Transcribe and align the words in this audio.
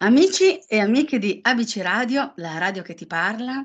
Amici 0.00 0.60
e 0.68 0.78
amiche 0.78 1.18
di 1.18 1.40
ABC 1.42 1.78
Radio, 1.78 2.32
la 2.36 2.56
radio 2.56 2.82
che 2.82 2.94
ti 2.94 3.04
parla, 3.04 3.64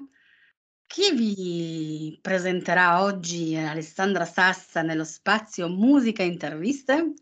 chi 0.87 1.13
vi 1.13 2.17
presenterà 2.19 3.03
oggi 3.03 3.55
Alessandra 3.55 4.25
Sassa 4.25 4.81
nello 4.81 5.03
spazio 5.03 5.69
Musica 5.69 6.23
Interviste 6.23 7.13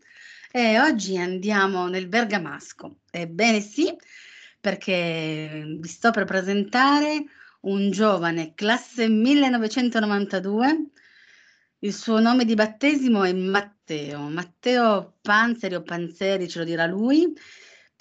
e 0.50 0.80
oggi 0.80 1.18
andiamo 1.18 1.88
nel 1.88 2.08
Bergamasco. 2.08 3.00
Ebbene 3.10 3.60
sì, 3.60 3.94
perché 4.58 5.62
vi 5.78 5.88
sto 5.88 6.10
per 6.10 6.24
presentare 6.24 7.22
un 7.60 7.90
giovane 7.90 8.54
classe 8.54 9.08
1992. 9.08 10.86
Il 11.80 11.92
suo 11.92 12.18
nome 12.18 12.46
di 12.46 12.54
battesimo 12.54 13.24
è 13.24 13.32
Matteo, 13.34 14.30
Matteo 14.30 15.18
Panzeri 15.20 15.74
o 15.74 15.82
Panzeri 15.82 16.48
ce 16.48 16.60
lo 16.60 16.64
dirà 16.64 16.86
lui 16.86 17.30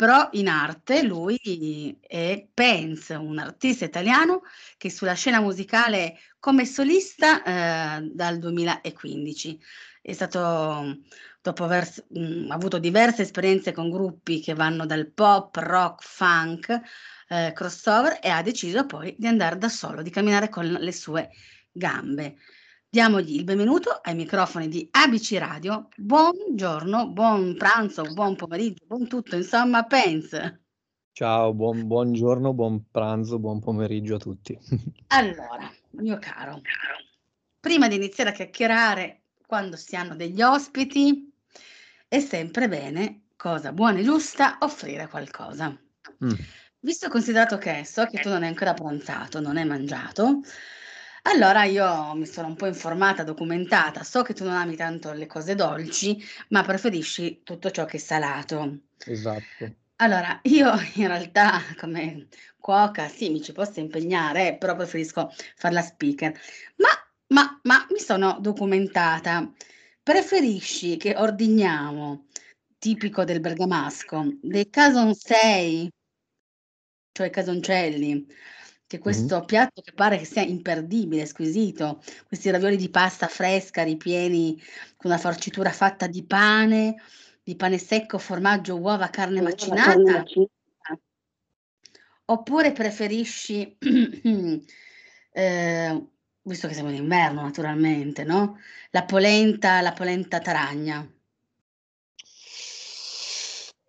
però 0.02 0.30
in 0.32 0.48
arte 0.48 1.04
lui 1.04 1.96
è 2.02 2.48
Penz, 2.52 3.10
un 3.10 3.38
artista 3.38 3.86
italiano 3.86 4.42
che 4.76 4.90
sulla 4.90 5.14
scena 5.14 5.40
musicale 5.40 6.18
come 6.40 6.66
solista 6.66 7.44
eh, 7.44 8.10
dal 8.12 8.40
2015. 8.40 9.60
È 10.02 10.12
stato, 10.12 11.02
dopo 11.40 11.64
aver 11.66 11.88
mh, 12.10 12.50
avuto 12.50 12.80
diverse 12.80 13.22
esperienze 13.22 13.74
con 13.74 13.92
gruppi 13.92 14.42
che 14.42 14.56
vanno 14.56 14.88
dal 14.88 15.06
pop, 15.12 15.56
rock, 15.58 16.04
funk, 16.04 16.82
eh, 17.28 17.52
crossover 17.54 18.18
e 18.24 18.30
ha 18.30 18.42
deciso 18.42 18.88
poi 18.88 19.14
di 19.20 19.28
andare 19.28 19.60
da 19.60 19.70
solo, 19.70 20.02
di 20.02 20.10
camminare 20.10 20.50
con 20.50 20.66
le 20.66 20.92
sue 20.92 21.30
gambe. 21.72 22.38
Diamogli 22.94 23.38
il 23.38 23.46
benvenuto 23.46 24.02
ai 24.04 24.16
microfoni 24.16 24.68
di 24.68 24.86
ABC 24.92 25.38
Radio. 25.38 25.88
Buongiorno, 25.96 27.08
buon 27.08 27.56
pranzo, 27.56 28.04
buon 28.04 28.36
pomeriggio, 28.36 28.84
buon 28.86 29.08
tutto, 29.08 29.38
insomma, 29.38 29.86
Pence. 29.86 30.64
Ciao, 31.14 31.54
buon, 31.54 31.88
buongiorno, 31.88 32.52
buon 32.52 32.84
pranzo, 32.92 33.40
buon 33.40 33.62
pomeriggio 33.62 34.16
a 34.16 34.18
tutti. 34.18 34.60
allora, 35.08 35.72
mio 35.92 36.20
caro, 36.20 36.60
prima 37.62 37.88
di 37.88 37.96
iniziare 37.96 38.32
a 38.32 38.34
chiacchierare 38.34 39.22
quando 39.48 39.78
si 39.78 39.96
hanno 39.96 40.18
degli 40.18 40.42
ospiti, 40.42 41.32
è 42.10 42.20
sempre 42.20 42.68
bene, 42.68 43.28
cosa 43.38 43.72
buona 43.72 44.00
e 44.00 44.04
giusta, 44.04 44.58
offrire 44.60 45.08
qualcosa. 45.08 45.70
Mm. 46.26 46.34
Visto 46.80 47.06
e 47.06 47.10
considerato 47.10 47.58
che 47.58 47.86
so 47.86 48.06
che 48.08 48.20
tu 48.20 48.28
non 48.28 48.44
hai 48.44 48.50
ancora 48.50 48.74
pranzato, 48.74 49.40
non 49.40 49.56
hai 49.56 49.66
mangiato, 49.66 50.42
allora 51.24 51.64
io 51.66 52.14
mi 52.16 52.26
sono 52.26 52.48
un 52.48 52.56
po' 52.56 52.68
informata, 52.68 53.24
documentata, 53.24 54.04
so 54.04 54.22
che 54.24 54.34
tu 54.34 54.44
non 54.44 54.54
ami 54.56 54.76
tanto 54.76 55.12
le 55.14 55.28
cose 55.28 55.56
dolci, 55.56 56.18
ma 56.50 56.64
preferisci 56.64 57.42
tutto 57.44 57.70
ciò 57.72 57.86
che 57.86 57.98
è 57.98 58.00
salato. 58.00 58.80
Esatto. 59.06 59.76
Allora, 59.98 60.40
io 60.44 60.72
in 60.96 61.08
realtà 61.08 61.62
come 61.80 62.28
cuoca 62.60 63.08
sì, 63.08 63.30
mi 63.30 63.42
ci 63.42 63.52
posso 63.52 63.80
impegnare, 63.80 64.58
però 64.58 64.76
preferisco 64.76 65.32
fare 65.56 65.74
la 65.74 65.82
speaker. 65.82 66.32
Ma, 66.78 66.90
ma, 67.28 67.60
ma 67.64 67.86
mi 67.92 68.00
sono 68.00 68.38
documentata. 68.40 69.52
Preferisci 70.04 70.98
che 70.98 71.16
ordiniamo, 71.16 72.26
tipico 72.80 73.24
del 73.24 73.40
bergamasco, 73.40 74.38
dei 74.42 74.70
casonsei, 74.70 75.88
cioè 77.12 77.30
casoncelli, 77.30 78.26
che 78.92 79.00
questo 79.00 79.38
mm-hmm. 79.38 79.46
piatto 79.46 79.82
che 79.82 79.94
pare 79.94 80.18
che 80.18 80.26
sia 80.26 80.42
imperdibile, 80.42 81.26
squisito, 81.26 82.04
questi 82.28 82.50
ravioli 82.50 82.76
di 82.76 82.90
pasta 82.90 83.28
fresca 83.28 83.84
ripieni 83.84 84.62
con 84.98 85.12
una 85.12 85.18
farcitura 85.18 85.72
fatta 85.72 86.08
di 86.08 86.26
pane, 86.26 87.02
di 87.42 87.56
pane 87.56 87.78
secco, 87.78 88.18
formaggio, 88.18 88.78
uova, 88.78 89.08
carne 89.08 89.40
macinata. 89.40 90.26
Oppure 92.26 92.74
preferisci, 92.74 93.78
eh, 95.32 96.06
visto 96.42 96.68
che 96.68 96.74
siamo 96.74 96.90
in 96.90 96.96
inverno 96.96 97.44
naturalmente, 97.44 98.26
no? 98.26 98.60
La 98.90 99.06
polenta, 99.06 99.80
la 99.80 99.94
polenta 99.94 100.40
taragna. 100.40 101.10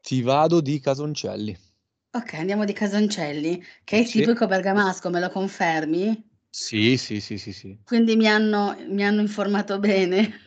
Ti 0.01 0.23
vado 0.23 0.61
di 0.61 0.79
casoncelli. 0.79 1.71
Ok, 2.15 2.35
andiamo 2.35 2.65
di 2.65 2.73
Casoncelli, 2.73 3.63
che 3.85 3.99
è 4.01 4.05
Sì. 4.05 4.21
tipico 4.21 4.47
bergamasco, 4.47 5.11
me 5.11 5.21
lo 5.21 5.31
confermi? 5.31 6.31
Sì, 6.51 6.97
sì, 6.97 7.21
sì, 7.21 7.39
sì, 7.39 7.53
sì. 7.53 7.79
Quindi 7.85 8.17
mi 8.17 8.29
hanno, 8.29 8.77
mi 8.89 9.05
hanno 9.05 9.21
informato 9.21 9.79
bene. 9.79 10.39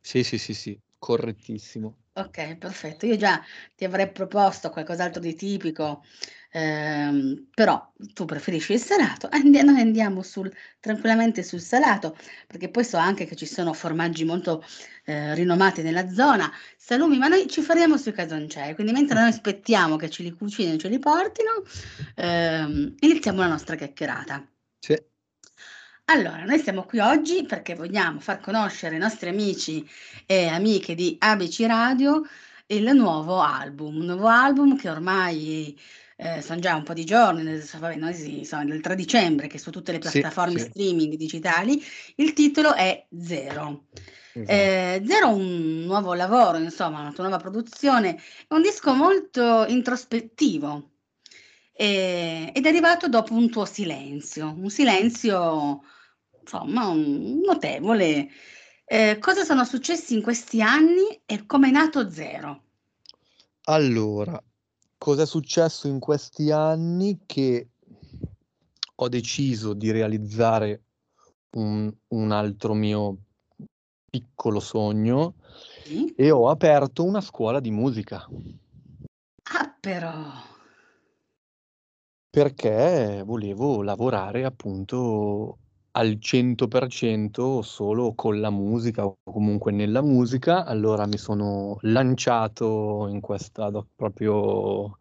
Sì, 0.00 0.22
sì, 0.24 0.38
sì, 0.38 0.54
sì, 0.54 0.80
correttissimo. 0.98 2.04
Ok, 2.18 2.56
perfetto. 2.56 3.06
Io 3.06 3.16
già 3.16 3.40
ti 3.76 3.84
avrei 3.84 4.10
proposto 4.10 4.70
qualcos'altro 4.70 5.20
di 5.20 5.36
tipico, 5.36 6.04
ehm, 6.50 7.46
però 7.54 7.92
tu 8.12 8.24
preferisci 8.24 8.72
il 8.72 8.80
salato. 8.80 9.28
Andi- 9.30 9.62
noi 9.62 9.80
andiamo 9.80 10.22
sul, 10.22 10.52
tranquillamente 10.80 11.44
sul 11.44 11.60
salato, 11.60 12.16
perché 12.48 12.70
poi 12.70 12.82
so 12.84 12.96
anche 12.96 13.24
che 13.24 13.36
ci 13.36 13.46
sono 13.46 13.72
formaggi 13.72 14.24
molto 14.24 14.64
eh, 15.04 15.32
rinomati 15.34 15.82
nella 15.82 16.08
zona, 16.08 16.50
salumi, 16.76 17.18
ma 17.18 17.28
noi 17.28 17.46
ci 17.46 17.62
faremo 17.62 17.96
sui 17.96 18.12
casoncelli. 18.12 18.74
Quindi 18.74 18.92
mentre 18.92 19.20
noi 19.20 19.28
aspettiamo 19.28 19.94
che 19.94 20.10
ce 20.10 20.24
li 20.24 20.32
cucinino 20.32 20.74
e 20.74 20.78
ce 20.78 20.88
li 20.88 20.98
portino, 20.98 21.62
ehm, 22.16 22.94
iniziamo 22.98 23.38
la 23.38 23.46
nostra 23.46 23.76
chiacchierata. 23.76 24.44
Sì. 24.80 25.00
Allora, 26.10 26.42
noi 26.44 26.58
siamo 26.58 26.84
qui 26.84 27.00
oggi 27.00 27.44
perché 27.44 27.74
vogliamo 27.74 28.18
far 28.18 28.40
conoscere 28.40 28.94
ai 28.94 29.00
nostri 29.00 29.28
amici 29.28 29.86
e 30.24 30.46
amiche 30.46 30.94
di 30.94 31.16
ABC 31.18 31.64
Radio 31.66 32.22
il 32.68 32.90
nuovo 32.94 33.42
album, 33.42 33.96
un 33.96 34.06
nuovo 34.06 34.26
album 34.26 34.78
che 34.78 34.88
ormai 34.88 35.78
eh, 36.16 36.40
sono 36.40 36.60
già 36.60 36.74
un 36.76 36.82
po' 36.82 36.94
di 36.94 37.04
giorni, 37.04 37.42
vabbè, 37.44 37.96
noi 37.96 38.14
sì, 38.14 38.42
sono 38.46 38.64
del 38.64 38.80
3 38.80 38.94
dicembre, 38.94 39.48
che 39.48 39.58
su 39.58 39.70
tutte 39.70 39.92
le 39.92 39.98
piattaforme 39.98 40.58
sì, 40.58 40.64
sì. 40.64 40.70
streaming 40.70 41.14
digitali, 41.14 41.84
il 42.16 42.32
titolo 42.32 42.72
è 42.72 43.06
Zero. 43.20 43.88
Esatto. 44.32 44.50
Eh, 44.50 45.02
Zero 45.06 45.28
è 45.28 45.32
un 45.34 45.84
nuovo 45.84 46.14
lavoro, 46.14 46.56
insomma, 46.56 47.00
una 47.00 47.12
nuova 47.18 47.36
produzione, 47.36 48.16
è 48.48 48.54
un 48.54 48.62
disco 48.62 48.94
molto 48.94 49.66
introspettivo 49.66 50.92
eh, 51.74 52.50
ed 52.54 52.64
è 52.64 52.68
arrivato 52.68 53.08
dopo 53.08 53.34
un 53.34 53.50
tuo 53.50 53.66
silenzio, 53.66 54.54
un 54.56 54.70
silenzio 54.70 55.82
insomma, 56.48 56.92
notevole. 56.94 58.28
Eh, 58.86 59.18
cosa 59.20 59.44
sono 59.44 59.64
successi 59.64 60.14
in 60.14 60.22
questi 60.22 60.62
anni 60.62 61.20
e 61.26 61.44
come 61.44 61.68
è 61.68 61.70
nato 61.70 62.10
Zero? 62.10 62.62
Allora, 63.64 64.42
cosa 64.96 65.22
è 65.22 65.26
successo 65.26 65.88
in 65.88 65.98
questi 65.98 66.50
anni? 66.50 67.20
Che 67.26 67.68
ho 68.94 69.08
deciso 69.08 69.74
di 69.74 69.90
realizzare 69.90 70.82
un, 71.50 71.92
un 72.08 72.32
altro 72.32 72.72
mio 72.72 73.18
piccolo 74.10 74.58
sogno 74.58 75.34
sì? 75.84 76.14
e 76.16 76.30
ho 76.30 76.48
aperto 76.48 77.04
una 77.04 77.20
scuola 77.20 77.60
di 77.60 77.70
musica. 77.70 78.26
Ah, 79.52 79.76
però. 79.78 80.32
Perché 82.30 83.22
volevo 83.24 83.82
lavorare 83.82 84.44
appunto 84.44 85.58
al 85.98 86.18
100% 86.20 87.60
solo 87.62 88.14
con 88.14 88.40
la 88.40 88.50
musica 88.50 89.04
o 89.04 89.18
comunque 89.24 89.72
nella 89.72 90.00
musica, 90.00 90.64
allora 90.64 91.06
mi 91.06 91.18
sono 91.18 91.78
lanciato 91.82 93.08
in 93.08 93.20
questa 93.20 93.68
proprio 93.96 94.98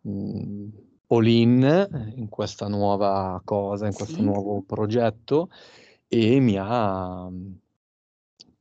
mh, 0.00 0.10
mhmm, 0.10 0.70
all 1.08 1.26
in, 1.26 2.12
in 2.16 2.28
questa 2.30 2.66
nuova 2.68 3.42
cosa, 3.44 3.86
in 3.86 3.92
questo 3.92 4.16
sì. 4.16 4.22
nuovo 4.22 4.62
progetto 4.62 5.50
e 6.08 6.40
mi 6.40 6.56
ha 6.58 7.30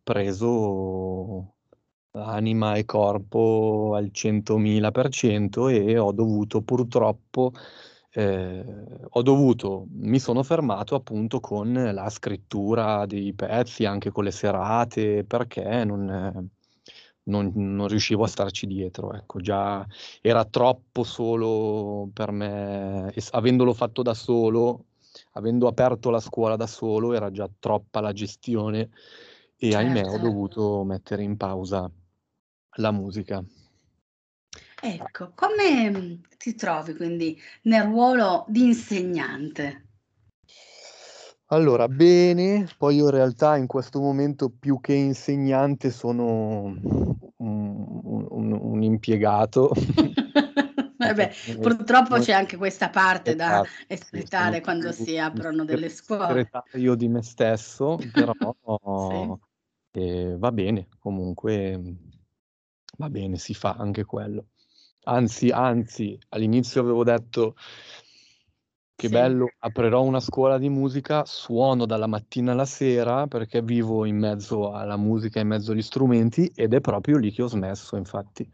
preso 0.03 1.53
anima 2.11 2.75
e 2.75 2.83
corpo 2.83 3.93
al 3.95 4.11
100.000% 4.11 5.69
e 5.69 5.97
ho 5.97 6.11
dovuto 6.11 6.61
purtroppo 6.61 7.53
eh, 8.13 8.65
ho 9.09 9.21
dovuto, 9.21 9.87
mi 9.91 10.19
sono 10.19 10.43
fermato 10.43 10.95
appunto 10.95 11.39
con 11.39 11.91
la 11.93 12.09
scrittura 12.09 13.05
dei 13.05 13.33
pezzi, 13.33 13.85
anche 13.85 14.11
con 14.11 14.25
le 14.25 14.31
serate, 14.31 15.23
perché 15.23 15.83
non, 15.85 16.49
non, 17.23 17.51
non 17.55 17.87
riuscivo 17.87 18.23
a 18.23 18.27
starci 18.27 18.67
dietro. 18.67 19.13
Ecco, 19.13 19.39
già 19.39 19.85
era 20.21 20.43
troppo 20.45 21.03
solo 21.03 22.09
per 22.13 22.31
me, 22.31 23.11
e, 23.13 23.23
avendolo 23.31 23.73
fatto 23.73 24.01
da 24.01 24.13
solo, 24.13 24.85
avendo 25.33 25.67
aperto 25.67 26.09
la 26.09 26.19
scuola 26.19 26.55
da 26.55 26.67
solo, 26.67 27.13
era 27.13 27.31
già 27.31 27.49
troppa 27.59 28.01
la 28.01 28.11
gestione 28.13 28.89
e 29.57 29.71
certo. 29.71 29.77
ahimè 29.77 30.09
ho 30.09 30.17
dovuto 30.17 30.83
mettere 30.83 31.23
in 31.23 31.37
pausa 31.37 31.89
la 32.75 32.91
musica. 32.91 33.43
Ecco, 34.83 35.31
come 35.35 35.91
mm, 35.91 36.13
ti 36.39 36.55
trovi 36.55 36.95
quindi 36.95 37.39
nel 37.63 37.83
ruolo 37.83 38.45
di 38.47 38.63
insegnante? 38.63 39.85
Allora, 41.47 41.87
bene, 41.87 42.67
poi 42.77 42.95
io 42.95 43.05
in 43.05 43.11
realtà 43.11 43.57
in 43.57 43.67
questo 43.67 43.99
momento 43.99 44.49
più 44.49 44.79
che 44.79 44.93
insegnante 44.93 45.91
sono 45.91 46.63
un, 46.63 48.27
un, 48.29 48.51
un, 48.59 48.81
impiegato. 48.81 49.69
beh, 50.97 51.33
purtroppo 51.59 52.17
c'è 52.19 52.31
anche 52.31 52.57
questa 52.57 52.89
parte 52.89 53.35
da 53.35 53.61
esatto, 53.61 53.69
espletare 53.87 54.61
quando 54.61 54.91
si 54.93 55.17
aprono 55.17 55.65
delle 55.65 55.89
scuole. 55.89 56.49
Io 56.75 56.95
di 56.95 57.07
me 57.07 57.21
stesso, 57.21 57.99
però 58.11 58.33
sì. 59.91 59.99
eh, 59.99 60.35
va 60.37 60.51
bene, 60.53 60.87
comunque 60.99 61.79
va 62.97 63.09
bene, 63.09 63.37
si 63.37 63.53
fa 63.53 63.75
anche 63.77 64.05
quello. 64.05 64.45
Anzi, 65.03 65.49
anzi, 65.49 66.17
all'inizio 66.29 66.81
avevo 66.81 67.03
detto 67.03 67.55
che 69.01 69.07
sì. 69.07 69.13
bello, 69.13 69.51
aprirò 69.57 70.03
una 70.03 70.19
scuola 70.19 70.59
di 70.59 70.69
musica, 70.69 71.25
suono 71.25 71.87
dalla 71.87 72.05
mattina 72.05 72.51
alla 72.51 72.65
sera 72.65 73.25
perché 73.25 73.63
vivo 73.63 74.05
in 74.05 74.17
mezzo 74.17 74.73
alla 74.73 74.97
musica, 74.97 75.39
in 75.39 75.47
mezzo 75.47 75.71
agli 75.71 75.81
strumenti 75.81 76.51
ed 76.53 76.75
è 76.75 76.81
proprio 76.81 77.17
lì 77.17 77.31
che 77.31 77.41
ho 77.41 77.47
smesso, 77.47 77.95
infatti. 77.95 78.47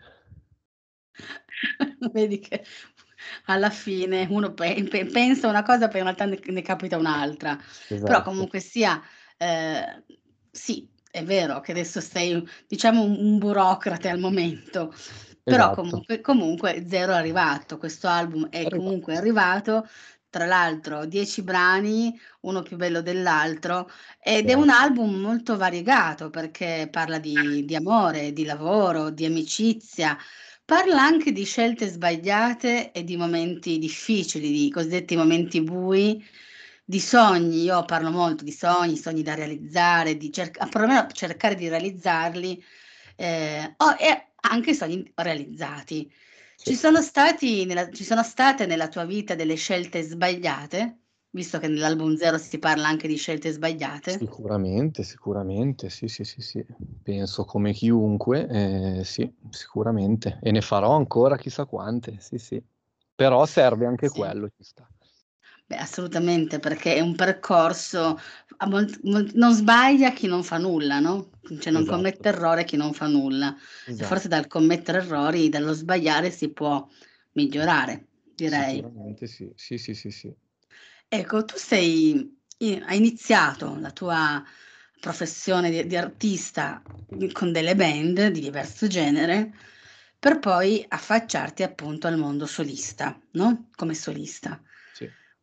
Vedi 2.14 2.40
che 2.40 2.64
alla 3.46 3.70
fine 3.70 4.26
uno 4.30 4.54
pe- 4.54 4.88
pensa 5.12 5.50
una 5.50 5.64
cosa, 5.64 5.88
poi 5.90 5.98
in 6.00 6.06
realtà 6.06 6.26
ne, 6.26 6.40
ne 6.42 6.62
capita 6.62 6.98
un'altra. 6.98 7.58
Esatto. 7.58 8.04
Però 8.06 8.22
comunque 8.22 8.62
sia, 8.62 9.02
eh, 9.38 10.04
sì, 10.50 10.88
è 11.12 11.24
vero 11.24 11.60
che 11.60 11.72
adesso 11.72 12.00
sei, 12.00 12.48
diciamo, 12.68 13.04
un 13.04 13.38
burocrate 13.38 14.08
al 14.08 14.20
momento, 14.20 14.94
però 15.48 15.72
esatto. 15.72 15.82
comunque, 15.82 16.22
comunque 16.22 16.86
Zero 16.88 17.14
è 17.14 17.16
arrivato, 17.16 17.78
questo 17.78 18.08
album 18.08 18.50
è 18.50 18.66
arrivato. 18.66 18.76
comunque 18.76 19.16
arrivato, 19.16 19.88
tra 20.30 20.46
l'altro 20.46 21.06
10 21.06 21.42
brani, 21.42 22.20
uno 22.42 22.62
più 22.62 22.76
bello 22.76 23.02
dell'altro, 23.02 23.90
ed 24.22 24.50
è 24.50 24.54
un 24.54 24.70
album 24.70 25.16
molto 25.16 25.56
variegato 25.56 26.30
perché 26.30 26.90
parla 26.92 27.18
di, 27.20 27.64
di 27.66 27.76
amore, 27.76 28.34
di 28.34 28.44
lavoro, 28.44 29.10
di 29.10 29.26
amicizia, 29.26 30.18
parla 30.66 31.02
anche 31.02 31.32
di 31.32 31.46
scelte 31.46 31.88
sbagliate 31.88 32.92
e 32.92 33.04
di 33.06 33.16
momenti 33.16 33.78
difficili, 33.80 34.52
di 34.52 34.70
cosiddetti 34.70 35.16
momenti 35.16 35.62
bui, 35.64 36.22
di 36.84 37.00
sogni, 37.00 37.64
io 37.64 37.84
parlo 37.86 38.12
molto 38.12 38.44
di 38.44 38.52
sogni, 38.52 38.98
sogni 38.98 39.22
da 39.24 39.34
realizzare, 39.36 40.18
di 40.18 40.32
cerca- 40.32 40.66
perlomeno 40.68 41.08
cercare 41.12 41.56
di 41.56 41.68
realizzarli, 41.70 42.64
eh, 43.16 43.74
oh, 43.78 43.96
e 44.00 44.27
anche 44.50 44.74
sogni 44.74 45.12
realizzati. 45.16 46.12
Ci 46.56 46.74
sono, 46.76 47.02
stati 47.02 47.66
nella, 47.66 47.90
ci 47.92 48.04
sono 48.04 48.24
state 48.24 48.66
nella 48.66 48.88
tua 48.88 49.06
vita 49.06 49.36
delle 49.36 49.56
scelte 49.56 50.02
sbagliate? 50.02 50.98
Visto 51.30 51.60
che 51.60 51.68
nell'album 51.68 52.16
Zero 52.16 52.38
si 52.38 52.58
parla 52.58 52.88
anche 52.88 53.08
di 53.08 53.16
scelte 53.16 53.52
sbagliate? 53.52 54.18
Sicuramente, 54.18 55.04
sicuramente, 55.04 55.90
sì, 55.90 56.08
sì, 56.08 56.24
sì, 56.24 56.42
sì. 56.42 56.66
Penso 57.04 57.46
come 57.46 57.74
chiunque, 57.74 58.48
eh, 58.48 59.04
sì, 59.04 59.32
sicuramente. 59.52 60.40
E 60.42 60.52
ne 60.52 60.62
farò 60.62 60.96
ancora 60.96 61.38
chissà 61.38 61.66
quante, 61.66 62.18
sì, 62.20 62.38
sì. 62.38 62.62
Però 63.14 63.46
serve 63.46 63.86
anche 63.86 64.10
sì. 64.10 64.18
quello, 64.18 64.50
ci 64.50 64.64
sta. 64.64 64.90
Beh, 65.68 65.76
assolutamente, 65.76 66.60
perché 66.60 66.96
è 66.96 67.02
un 67.02 67.16
percorso, 67.16 68.18
non 68.59 69.54
sbaglia 69.54 70.12
chi 70.12 70.27
non 70.27 70.44
fa 70.44 70.57
nulla, 70.57 71.00
no? 71.00 71.30
Cioè 71.42 71.71
non 71.71 71.83
esatto. 71.83 71.95
commette 71.95 72.30
errore 72.30 72.63
chi 72.63 72.75
non 72.75 72.94
fa 72.94 73.07
nulla. 73.07 73.56
Esatto. 73.86 74.06
Forse 74.06 74.27
dal 74.27 74.48
commettere 74.48 75.00
errori, 75.00 75.50
dallo 75.50 75.74
sbagliare 75.74 76.31
si 76.31 76.50
può 76.50 76.88
migliorare, 77.33 78.07
direi. 78.36 78.75
Sicuramente 78.75 79.27
sì, 79.27 79.51
sì, 79.56 79.77
sì, 79.77 79.94
sì. 79.94 80.12
sì. 80.12 80.33
Ecco, 81.09 81.45
tu 81.45 81.56
sei, 81.56 82.38
hai 82.59 82.98
iniziato 82.98 83.77
la 83.80 83.92
tua 83.92 84.44
professione 85.00 85.69
di, 85.69 85.86
di 85.86 85.95
artista 85.95 86.81
con 87.31 87.51
delle 87.51 87.75
band 87.75 88.27
di 88.27 88.42
diverso 88.42 88.88
genere, 88.88 89.54
per 90.19 90.39
poi 90.39 90.83
affacciarti 90.88 91.63
appunto 91.63 92.07
al 92.07 92.18
mondo 92.18 92.45
solista, 92.45 93.18
no? 93.31 93.69
Come 93.75 93.94
solista. 93.94 94.62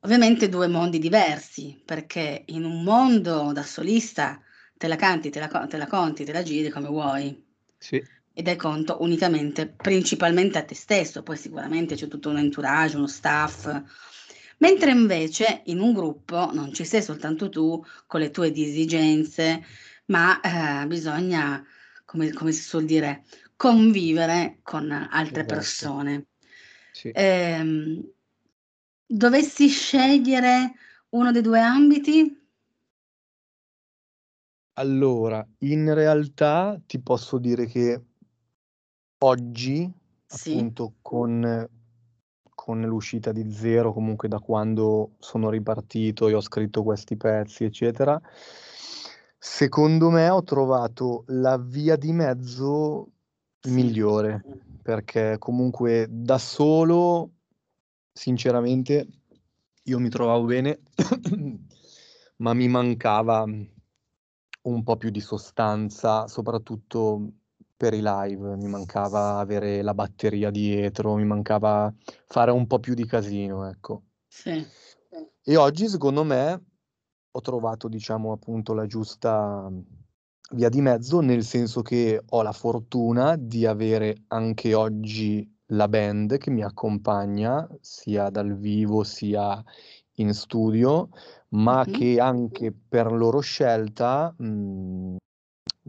Ovviamente 0.04 0.50
due 0.50 0.68
mondi 0.68 0.98
diversi, 0.98 1.80
perché 1.82 2.42
in 2.48 2.64
un 2.64 2.82
mondo 2.82 3.52
da 3.52 3.62
solista 3.62 4.38
te 4.76 4.86
la 4.86 4.96
canti, 4.96 5.30
te 5.30 5.40
la, 5.40 5.48
te 5.66 5.78
la 5.78 5.86
conti, 5.86 6.24
te 6.24 6.32
la 6.32 6.42
giri 6.42 6.68
come 6.68 6.88
vuoi. 6.88 7.42
Sì. 7.78 8.04
E 8.34 8.42
dai 8.42 8.56
conto 8.56 8.98
unicamente, 9.00 9.66
principalmente 9.66 10.58
a 10.58 10.62
te 10.62 10.74
stesso, 10.74 11.22
poi 11.22 11.38
sicuramente 11.38 11.94
c'è 11.94 12.06
tutto 12.06 12.28
un 12.28 12.36
entourage, 12.36 12.96
uno 12.96 13.06
staff. 13.06 13.82
Mentre 14.58 14.90
invece 14.90 15.62
in 15.66 15.80
un 15.80 15.94
gruppo 15.94 16.52
non 16.52 16.74
ci 16.74 16.84
sei 16.84 17.02
soltanto 17.02 17.48
tu 17.48 17.82
con 18.06 18.20
le 18.20 18.30
tue 18.30 18.52
esigenze, 18.52 19.64
ma 20.06 20.38
eh, 20.40 20.86
bisogna, 20.86 21.64
come, 22.04 22.30
come, 22.34 22.52
si 22.52 22.60
suol 22.60 22.84
dire, 22.84 23.24
convivere 23.56 24.58
con 24.62 24.90
altre 24.90 25.40
esatto. 25.40 25.54
persone. 25.54 26.26
Sì. 26.92 27.08
Eh, 27.08 28.13
Dovessi 29.06 29.68
scegliere 29.68 30.72
uno 31.10 31.30
dei 31.30 31.42
due 31.42 31.60
ambiti? 31.60 32.42
Allora, 34.76 35.46
in 35.58 35.94
realtà 35.94 36.80
ti 36.84 36.98
posso 37.00 37.38
dire 37.38 37.66
che 37.66 38.02
oggi, 39.18 39.92
Sì. 40.26 40.50
appunto, 40.50 40.94
con, 41.00 41.68
con 42.54 42.80
l'uscita 42.80 43.30
di 43.30 43.52
Zero, 43.52 43.92
comunque 43.92 44.26
da 44.26 44.40
quando 44.40 45.12
sono 45.20 45.48
ripartito 45.48 46.26
e 46.26 46.34
ho 46.34 46.40
scritto 46.40 46.82
questi 46.82 47.16
pezzi, 47.16 47.62
eccetera, 47.62 48.20
secondo 49.38 50.10
me 50.10 50.28
ho 50.28 50.42
trovato 50.42 51.22
la 51.28 51.56
via 51.56 51.94
di 51.94 52.12
mezzo 52.12 53.12
migliore, 53.68 54.42
perché 54.82 55.36
comunque 55.38 56.08
da 56.10 56.38
solo 56.38 57.33
sinceramente 58.14 59.06
io 59.82 59.98
mi 59.98 60.08
trovavo 60.08 60.44
bene, 60.44 60.80
ma 62.38 62.54
mi 62.54 62.68
mancava 62.68 63.44
un 64.62 64.82
po' 64.82 64.96
più 64.96 65.10
di 65.10 65.20
sostanza, 65.20 66.26
soprattutto 66.28 67.32
per 67.76 67.92
i 67.92 68.00
live, 68.00 68.56
mi 68.56 68.68
mancava 68.68 69.38
avere 69.38 69.82
la 69.82 69.92
batteria 69.92 70.50
dietro, 70.50 71.16
mi 71.16 71.24
mancava 71.24 71.92
fare 72.26 72.50
un 72.50 72.66
po' 72.66 72.78
più 72.78 72.94
di 72.94 73.04
casino, 73.04 73.68
ecco. 73.68 74.04
Sì. 74.26 74.64
E 75.42 75.56
oggi 75.56 75.88
secondo 75.88 76.24
me 76.24 76.64
ho 77.30 77.40
trovato, 77.40 77.88
diciamo, 77.88 78.32
appunto 78.32 78.72
la 78.72 78.86
giusta 78.86 79.70
via 80.52 80.68
di 80.68 80.80
mezzo, 80.80 81.20
nel 81.20 81.42
senso 81.42 81.82
che 81.82 82.22
ho 82.24 82.42
la 82.42 82.52
fortuna 82.52 83.36
di 83.36 83.66
avere 83.66 84.22
anche 84.28 84.72
oggi 84.72 85.53
la 85.68 85.88
band 85.88 86.38
che 86.38 86.50
mi 86.50 86.62
accompagna 86.62 87.66
sia 87.80 88.30
dal 88.30 88.56
vivo 88.56 89.02
sia 89.04 89.62
in 90.16 90.32
studio, 90.34 91.08
ma 91.50 91.84
mm-hmm. 91.84 91.94
che 91.98 92.20
anche 92.20 92.72
per 92.72 93.12
loro 93.12 93.40
scelta, 93.40 94.34
mh, 94.36 94.46
mhmm, 94.46 95.16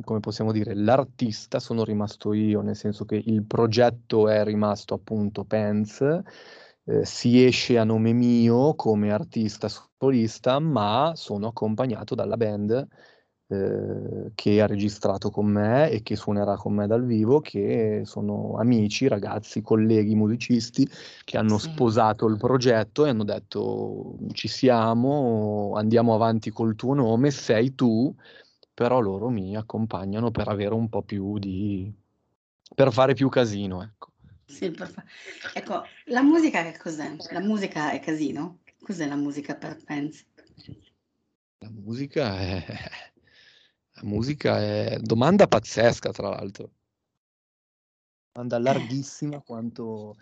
come 0.03 0.19
possiamo 0.19 0.51
dire, 0.51 0.73
l'artista 0.75 1.59
sono 1.59 1.83
rimasto 1.83 2.33
io, 2.33 2.61
nel 2.61 2.75
senso 2.75 3.05
che 3.05 3.21
il 3.23 3.43
progetto 3.45 4.27
è 4.29 4.43
rimasto 4.43 4.93
appunto 4.93 5.45
Pence, 5.45 6.23
eh, 6.85 7.05
si 7.05 7.43
esce 7.43 7.77
a 7.77 7.83
nome 7.83 8.13
mio 8.13 8.75
come 8.75 9.11
artista 9.11 9.67
solista, 9.69 10.59
ma 10.59 11.13
sono 11.15 11.47
accompagnato 11.47 12.15
dalla 12.15 12.37
band 12.37 12.87
eh, 13.47 14.31
che 14.33 14.59
ha 14.59 14.65
registrato 14.65 15.29
con 15.29 15.45
me 15.45 15.91
e 15.91 16.01
che 16.01 16.15
suonerà 16.15 16.55
con 16.55 16.73
me 16.73 16.87
dal 16.87 17.05
vivo, 17.05 17.41
che 17.41 18.01
sono 18.03 18.55
amici, 18.57 19.07
ragazzi, 19.07 19.61
colleghi 19.61 20.15
musicisti 20.15 20.89
che 21.23 21.37
hanno 21.37 21.59
sì. 21.59 21.69
sposato 21.69 22.25
il 22.27 22.37
progetto 22.37 23.05
e 23.05 23.09
hanno 23.09 23.23
detto 23.23 24.17
ci 24.31 24.47
siamo, 24.47 25.73
andiamo 25.75 26.15
avanti 26.15 26.49
col 26.49 26.75
tuo 26.75 26.95
nome, 26.95 27.29
sei 27.29 27.75
tu, 27.75 28.13
però 28.73 28.99
loro 28.99 29.29
mi 29.29 29.55
accompagnano 29.55 30.31
per 30.31 30.47
avere 30.47 30.73
un 30.73 30.89
po' 30.89 31.03
più 31.03 31.37
di... 31.37 31.93
per 32.73 32.91
fare 32.91 33.13
più 33.13 33.29
casino, 33.29 33.83
ecco. 33.83 34.09
Sì, 34.47 34.71
fa... 34.71 34.89
ecco, 35.53 35.83
la 36.05 36.23
musica 36.23 36.63
che 36.63 36.77
cos'è? 36.79 37.15
La 37.31 37.41
musica 37.41 37.91
è 37.91 37.99
casino? 37.99 38.59
Cos'è 38.81 39.07
la 39.07 39.15
musica 39.15 39.55
per 39.55 39.77
Pence? 39.83 40.25
La 41.59 41.69
musica 41.69 42.39
è 42.39 43.13
la 43.95 44.01
musica 44.03 44.59
è 44.59 44.97
domanda 44.99 45.47
pazzesca, 45.47 46.11
tra 46.11 46.29
l'altro. 46.29 46.71
Domanda 48.31 48.59
larghissima 48.59 49.39
quanto... 49.39 50.17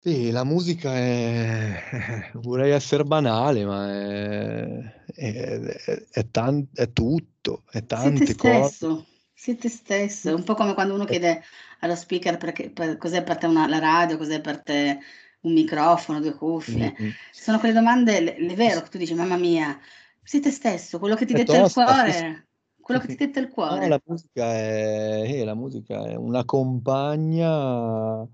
Sì, 0.00 0.30
la 0.30 0.44
musica 0.44 0.94
è... 0.94 2.30
vorrei 2.34 2.72
essere 2.72 3.04
banale, 3.04 3.64
ma 3.66 3.92
è, 3.92 5.02
è, 5.14 5.58
è, 5.60 6.06
è, 6.10 6.30
tan... 6.30 6.66
è 6.72 6.90
tutto, 6.92 7.64
è 7.70 7.84
tante 7.84 8.24
Siete 8.24 8.34
cose. 8.36 8.68
stesso, 8.68 9.06
siete 9.34 9.68
stesso. 9.68 10.30
È 10.30 10.32
un 10.32 10.44
po' 10.44 10.54
come 10.54 10.72
quando 10.72 10.94
uno 10.94 11.04
chiede 11.04 11.42
allo 11.80 11.96
speaker 11.96 12.38
perché, 12.38 12.70
per, 12.70 12.96
cos'è 12.96 13.22
per 13.22 13.36
te 13.36 13.46
una, 13.46 13.68
la 13.68 13.78
radio, 13.78 14.16
cos'è 14.16 14.40
per 14.40 14.62
te 14.62 14.98
un 15.40 15.52
microfono, 15.52 16.20
due 16.20 16.34
cuffie. 16.34 16.94
Mm-hmm. 16.98 17.10
Sono 17.30 17.58
quelle 17.58 17.74
domande, 17.74 18.36
è 18.36 18.54
vero 18.54 18.80
che 18.80 18.88
tu 18.88 18.96
dici, 18.96 19.14
mamma 19.14 19.36
mia, 19.36 19.78
siete 20.22 20.50
stesso, 20.50 20.98
quello 20.98 21.14
che 21.14 21.26
ti 21.26 21.34
detta 21.34 21.58
il 21.58 21.70
cuore 21.70 22.46
quello 22.84 23.00
che 23.00 23.06
ti 23.16 23.16
detta 23.16 23.40
il 23.40 23.48
cuore. 23.48 23.80
No, 23.80 23.88
la 23.88 24.00
musica 24.04 24.44
è, 24.44 25.22
eh, 25.26 25.44
la 25.44 25.54
musica 25.54 26.04
è 26.06 26.14
una 26.14 26.44
compagna 26.44 28.28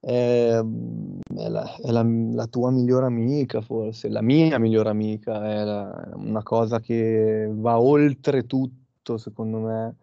è, 0.00 0.58
è, 0.58 1.48
la, 1.48 1.76
è 1.76 1.90
la, 1.90 2.02
la, 2.02 2.46
tua 2.46 2.70
migliore 2.70 3.06
amica, 3.06 3.60
forse, 3.60 4.08
la 4.08 4.22
mia 4.22 4.58
migliore 4.58 4.88
amica, 4.88 5.44
è 5.50 5.64
la, 5.64 6.12
una 6.14 6.42
cosa 6.42 6.80
che 6.80 7.50
va 7.52 7.78
oltre 7.78 8.46
tutto, 8.46 9.18
secondo 9.18 9.58
me, 9.58 9.96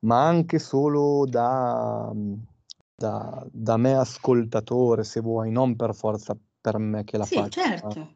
ma 0.00 0.26
anche 0.26 0.58
solo 0.58 1.24
da, 1.26 2.12
da, 2.94 3.46
da 3.50 3.76
me 3.76 3.94
ascoltatore, 3.94 5.04
se 5.04 5.20
vuoi, 5.20 5.50
non 5.50 5.76
per 5.76 5.94
forza 5.94 6.36
per 6.60 6.78
me 6.78 7.04
che 7.04 7.16
la 7.16 7.24
sì, 7.24 7.36
faccio. 7.36 7.60
Certo. 7.60 8.14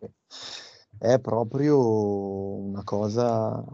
È 0.99 1.19
proprio 1.19 1.79
una 1.79 2.85
cosa 2.85 3.65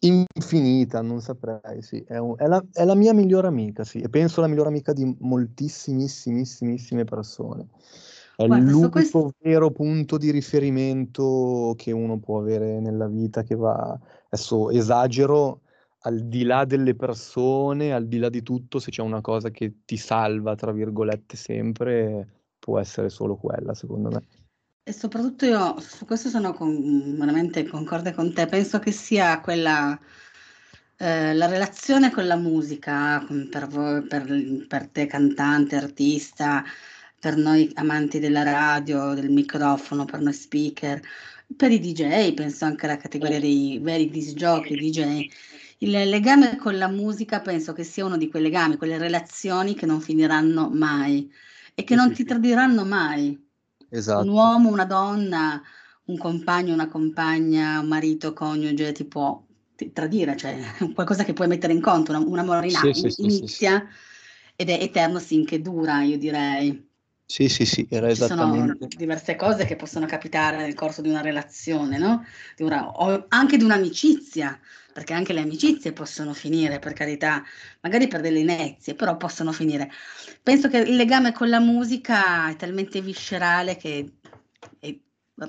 Infinita, 0.00 1.02
non 1.02 1.20
saprei, 1.20 1.82
sì. 1.82 2.04
È, 2.06 2.18
un, 2.18 2.34
è, 2.36 2.46
la, 2.46 2.64
è, 2.72 2.84
la, 2.84 2.94
mia 2.94 3.12
migliore 3.12 3.48
amica, 3.48 3.82
sì. 3.82 3.98
E 3.98 4.08
penso 4.08 4.40
la 4.40 4.46
migliore 4.46 4.68
amica 4.68 4.92
di 4.92 5.16
moltissimissimissime 5.18 7.04
persone. 7.04 7.66
È 8.36 8.46
Guarda, 8.46 8.70
l'unico 8.70 8.90
questo... 8.90 9.32
vero 9.40 9.72
punto 9.72 10.16
di 10.16 10.30
riferimento 10.30 11.74
che 11.76 11.90
uno 11.90 12.18
può 12.18 12.38
avere 12.38 12.78
nella 12.78 13.08
vita 13.08 13.42
che 13.42 13.56
va... 13.56 13.98
Adesso 14.30 14.70
esagero, 14.70 15.62
al 16.02 16.28
di 16.28 16.44
là 16.44 16.64
delle 16.64 16.94
persone, 16.94 17.92
al 17.92 18.06
di 18.06 18.18
là 18.18 18.28
di 18.28 18.42
tutto, 18.42 18.78
se 18.78 18.92
c'è 18.92 19.02
una 19.02 19.20
cosa 19.20 19.50
che 19.50 19.78
ti 19.84 19.96
salva, 19.96 20.54
tra 20.54 20.70
virgolette, 20.70 21.36
sempre, 21.36 22.28
può 22.58 22.78
essere 22.78 23.08
solo 23.08 23.36
quella, 23.36 23.74
secondo 23.74 24.10
me. 24.10 24.22
E 24.88 24.92
soprattutto 24.94 25.44
io 25.44 25.78
su 25.80 26.06
questo 26.06 26.30
sono 26.30 26.54
con, 26.54 27.14
veramente 27.18 27.66
concorde 27.66 28.14
con 28.14 28.32
te, 28.32 28.46
penso 28.46 28.78
che 28.78 28.90
sia 28.90 29.38
quella, 29.38 30.00
eh, 30.96 31.34
la 31.34 31.44
relazione 31.46 32.10
con 32.10 32.26
la 32.26 32.36
musica, 32.36 33.22
per 33.50 33.66
voi, 33.66 34.00
per, 34.06 34.24
per 34.66 34.86
te 34.88 35.04
cantante, 35.06 35.76
artista, 35.76 36.64
per 37.20 37.36
noi 37.36 37.70
amanti 37.74 38.18
della 38.18 38.42
radio, 38.42 39.12
del 39.12 39.28
microfono, 39.28 40.06
per 40.06 40.20
noi 40.20 40.32
speaker, 40.32 41.02
per 41.54 41.70
i 41.70 41.80
DJ, 41.80 42.32
penso 42.32 42.64
anche 42.64 42.86
alla 42.86 42.96
categoria 42.96 43.40
dei 43.40 43.78
veri 43.82 44.08
disc 44.08 44.32
jockey, 44.36 44.74
DJ. 44.78 45.30
Il 45.80 45.90
legame 45.90 46.56
con 46.56 46.78
la 46.78 46.88
musica 46.88 47.40
penso 47.42 47.74
che 47.74 47.84
sia 47.84 48.06
uno 48.06 48.16
di 48.16 48.30
quei 48.30 48.42
legami, 48.42 48.78
quelle 48.78 48.96
relazioni 48.96 49.74
che 49.74 49.84
non 49.84 50.00
finiranno 50.00 50.70
mai 50.70 51.30
e 51.74 51.84
che 51.84 51.94
non 51.94 52.10
ti 52.14 52.24
tradiranno 52.24 52.86
mai. 52.86 53.47
Esatto. 53.90 54.22
Un 54.22 54.28
uomo, 54.28 54.68
una 54.70 54.84
donna, 54.84 55.62
un 56.06 56.18
compagno, 56.18 56.72
una 56.72 56.88
compagna, 56.88 57.80
un 57.80 57.88
marito, 57.88 58.32
coniuge 58.32 58.92
ti 58.92 59.04
può 59.04 59.44
tradire, 59.92 60.36
cioè 60.36 60.58
qualcosa 60.94 61.24
che 61.24 61.32
puoi 61.32 61.48
mettere 61.48 61.72
in 61.72 61.80
conto, 61.80 62.12
un 62.12 62.38
amore 62.38 62.66
in, 62.66 62.72
sì, 62.72 62.92
sì, 63.10 63.22
inizia 63.22 63.80
sì, 63.80 64.52
ed 64.56 64.70
è 64.70 64.82
eterno 64.82 65.18
finché 65.18 65.60
dura, 65.60 66.02
io 66.02 66.18
direi. 66.18 66.87
Sì, 67.30 67.50
sì, 67.50 67.66
sì, 67.66 67.86
era 67.90 68.08
Ci 68.14 68.22
sono 68.22 68.74
diverse 68.96 69.36
cose 69.36 69.66
che 69.66 69.76
possono 69.76 70.06
capitare 70.06 70.56
nel 70.56 70.72
corso 70.72 71.02
di 71.02 71.10
una 71.10 71.20
relazione, 71.20 71.98
no? 71.98 72.24
Di 72.56 72.62
una, 72.62 72.88
o 72.88 73.26
anche 73.28 73.58
di 73.58 73.64
un'amicizia, 73.64 74.58
perché 74.94 75.12
anche 75.12 75.34
le 75.34 75.42
amicizie 75.42 75.92
possono 75.92 76.32
finire, 76.32 76.78
per 76.78 76.94
carità, 76.94 77.44
magari 77.82 78.08
per 78.08 78.22
delle 78.22 78.38
inezie, 78.38 78.94
però 78.94 79.18
possono 79.18 79.52
finire. 79.52 79.90
Penso 80.42 80.68
che 80.68 80.78
il 80.78 80.96
legame 80.96 81.32
con 81.32 81.50
la 81.50 81.60
musica 81.60 82.48
è 82.48 82.56
talmente 82.56 83.02
viscerale 83.02 83.76
che 83.76 84.10
è 84.78 84.98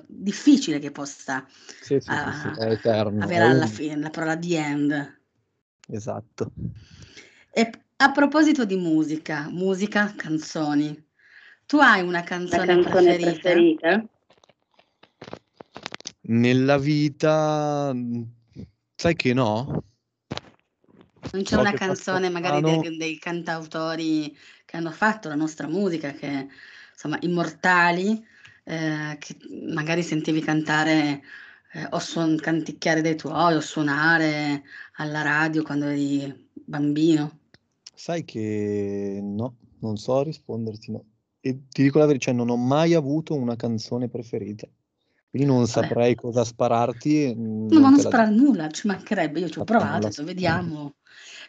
difficile 0.05 0.79
che 0.79 0.91
possa 0.91 1.47
sì, 1.47 1.97
sì, 2.01 2.11
uh, 2.11 2.53
sì, 2.53 2.59
eterno, 2.59 3.23
avere 3.23 3.45
alla 3.45 3.67
fine 3.67 3.95
la 3.95 4.09
parola 4.09 4.35
di 4.35 4.53
end. 4.53 5.21
Esatto. 5.87 6.51
E 7.53 7.71
a 7.95 8.11
proposito 8.11 8.65
di 8.65 8.75
musica, 8.75 9.47
musica, 9.49 10.13
canzoni, 10.15 11.07
tu 11.69 11.77
hai 11.77 12.01
una 12.01 12.23
canzone, 12.23 12.65
canzone 12.65 13.15
preferita? 13.15 13.39
preferita? 13.41 14.05
Nella 16.21 16.79
vita 16.79 17.95
Sai 18.95 19.15
che 19.15 19.33
no? 19.35 19.83
Non 21.31 21.43
c'è 21.43 21.53
so 21.53 21.59
una 21.59 21.71
canzone 21.73 22.29
magari 22.29 22.61
dei, 22.63 22.97
dei, 22.97 23.19
cantautori 23.19 24.35
che 24.65 24.77
hanno 24.77 24.89
fatto 24.89 25.29
la 25.29 25.35
nostra 25.35 25.67
musica, 25.67 26.11
che 26.13 26.47
insomma 26.91 27.19
immortali, 27.21 28.19
eh, 28.63 29.15
che 29.19 29.37
magari 29.71 30.01
sentivi 30.01 30.41
cantare 30.41 31.21
eh, 31.73 31.87
o 31.91 31.99
suon- 31.99 32.37
canticchiare 32.37 33.01
dei 33.01 33.15
tuoi 33.15 33.53
o 33.53 33.61
suonare 33.61 34.63
alla 34.93 35.21
radio 35.21 35.61
quando 35.61 35.85
eri 35.85 36.49
bambino. 36.51 37.41
Sai 37.93 38.25
che 38.25 39.19
no, 39.21 39.57
non 39.81 39.97
so 39.97 40.23
risponderti, 40.23 40.91
no. 40.91 41.05
E 41.41 41.67
ti 41.69 41.83
dico 41.83 41.99
la 41.99 42.05
verità, 42.05 42.25
cioè 42.25 42.33
non 42.33 42.49
ho 42.49 42.57
mai 42.57 42.93
avuto 42.93 43.35
una 43.35 43.55
canzone 43.55 44.09
preferita. 44.09 44.67
Quindi 45.29 45.47
non 45.47 45.59
Vabbè. 45.59 45.69
saprei 45.69 46.15
cosa 46.15 46.43
spararti. 46.43 47.35
Non, 47.35 47.67
non, 47.67 47.81
non 47.81 47.99
sparare 47.99 48.31
la... 48.31 48.35
nulla, 48.35 48.69
ci 48.69 48.87
mancherebbe, 48.87 49.39
io 49.39 49.49
ci 49.49 49.59
ho 49.59 49.63
provato, 49.63 50.07
adesso 50.07 50.23
vediamo. 50.23 50.95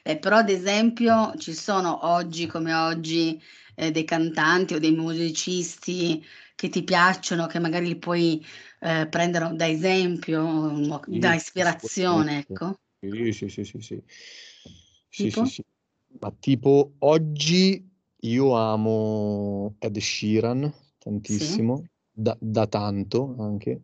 Eh, 0.03 0.19
però 0.19 0.37
ad 0.37 0.51
esempio 0.51 1.35
ci 1.37 1.53
sono 1.53 2.07
oggi 2.07 2.47
come 2.47 2.73
oggi 2.75 3.41
eh, 3.75 3.91
dei 3.91 4.05
cantanti 4.05 4.75
o 4.75 4.79
dei 4.79 4.93
musicisti 4.93 6.23
che 6.55 6.69
ti 6.69 6.85
piacciono, 6.85 7.47
che 7.47 7.59
magari 7.59 7.87
li 7.87 7.97
puoi 7.97 8.45
eh, 8.81 9.07
prendere 9.09 9.55
da 9.57 9.67
esempio, 9.67 11.01
sì, 11.05 11.19
da 11.19 11.35
ispirazione, 11.35 12.39
ecco. 12.41 12.79
Sì, 13.01 13.33
sì, 13.33 13.49
sì, 13.49 13.65
sì, 13.65 13.81
sì. 13.81 14.03
Sì, 15.09 15.31
sì, 15.31 15.47
sì. 15.47 15.65
Ma 16.21 16.33
tipo 16.39 16.93
oggi 16.99 17.90
io 18.23 18.55
amo 18.57 19.77
Ed 19.79 19.99
Sheeran 19.99 20.73
tantissimo. 20.99 21.77
Sì 21.77 21.99
da, 22.21 22.37
da 22.39 22.67
tanto 22.67 23.37
anche. 23.39 23.83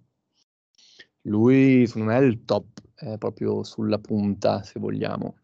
Lui, 1.22 1.86
secondo 1.86 2.08
me, 2.08 2.18
è 2.18 2.22
il 2.22 2.44
top, 2.44 2.80
è 2.94 3.18
proprio 3.18 3.64
sulla 3.64 3.98
punta, 3.98 4.62
se 4.62 4.78
vogliamo. 4.78 5.38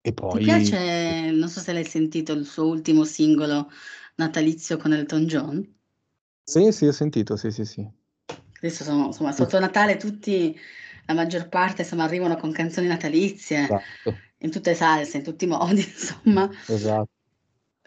E 0.00 0.12
poi... 0.12 0.38
Ti 0.38 0.44
piace, 0.44 1.30
non 1.30 1.48
so 1.48 1.60
se 1.60 1.72
l'hai 1.72 1.84
sentito, 1.84 2.32
il 2.32 2.46
suo 2.46 2.66
ultimo 2.66 3.04
singolo 3.04 3.70
natalizio 4.16 4.78
con 4.78 4.92
Elton 4.92 5.26
John? 5.26 5.74
Sì, 6.42 6.72
sì, 6.72 6.86
ho 6.86 6.92
sentito, 6.92 7.36
sì, 7.36 7.50
sì, 7.50 7.64
sì. 7.64 7.88
Adesso 8.56 8.82
sono, 8.82 9.06
insomma, 9.06 9.32
sotto 9.32 9.58
Natale 9.60 9.96
tutti, 9.96 10.58
la 11.06 11.14
maggior 11.14 11.48
parte, 11.48 11.82
insomma, 11.82 12.04
arrivano 12.04 12.36
con 12.36 12.50
canzoni 12.50 12.88
natalizie, 12.88 13.62
esatto. 13.62 14.16
in 14.38 14.50
tutte 14.50 14.70
le 14.70 14.76
salse, 14.76 15.18
in 15.18 15.22
tutti 15.22 15.44
i 15.44 15.48
modi, 15.48 15.80
insomma. 15.86 16.50
Esatto. 16.66 17.10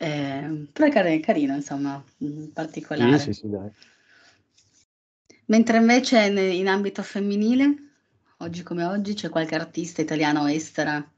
Eh, 0.03 0.67
però 0.73 0.89
è 0.91 1.19
carino, 1.21 1.55
insomma, 1.55 2.03
particolare. 2.51 3.19
Sì, 3.19 3.31
sì, 3.31 3.39
sì, 3.39 3.49
dai. 3.49 3.71
Mentre 5.45 5.77
invece 5.77 6.25
in 6.25 6.67
ambito 6.67 7.01
femminile, 7.01 7.73
oggi 8.39 8.63
come 8.63 8.83
oggi, 8.83 9.13
c'è 9.13 9.29
qualche 9.29 9.55
artista 9.55 10.01
italiana 10.01 10.41
o 10.41 10.49
estera? 10.49 11.09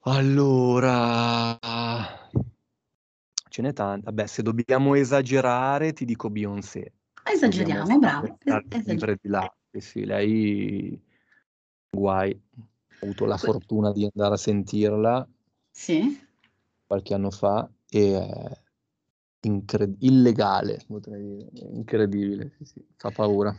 Allora, 0.00 1.58
ce 3.48 3.62
n'è 3.62 3.72
tanta. 3.72 4.10
Vabbè, 4.10 4.26
se 4.26 4.42
dobbiamo 4.42 4.94
esagerare, 4.94 5.94
ti 5.94 6.04
dico 6.04 6.28
Beyoncé. 6.28 6.92
Esageriamo, 7.24 7.98
bravo. 7.98 8.38
Sempre 8.84 9.18
di 9.20 9.28
là. 9.30 9.50
Sì, 9.70 9.80
sì, 9.80 10.04
lei 10.04 11.00
guai. 11.88 12.38
Ho 12.58 13.04
avuto 13.06 13.24
la 13.24 13.38
fortuna 13.38 13.92
di 13.92 14.08
andare 14.12 14.34
a 14.34 14.38
sentirla 14.38 15.26
sì. 15.76 16.25
Qualche 16.86 17.14
anno 17.14 17.30
fa 17.30 17.68
e 17.88 18.60
incred- 19.40 19.96
illegale, 20.00 20.82
potrei 20.86 21.48
dire, 21.50 21.66
incredibile, 21.72 22.52
sì, 22.58 22.64
sì, 22.64 22.86
fa 22.96 23.10
paura. 23.10 23.56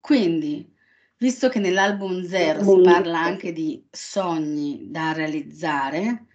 Quindi, 0.00 0.72
visto 1.18 1.48
che 1.48 1.58
nell'album 1.58 2.24
Zero 2.24 2.62
si 2.62 2.80
parla 2.82 3.20
anche 3.20 3.52
di 3.52 3.86
sogni 3.90 4.90
da 4.90 5.12
realizzare, 5.12 6.26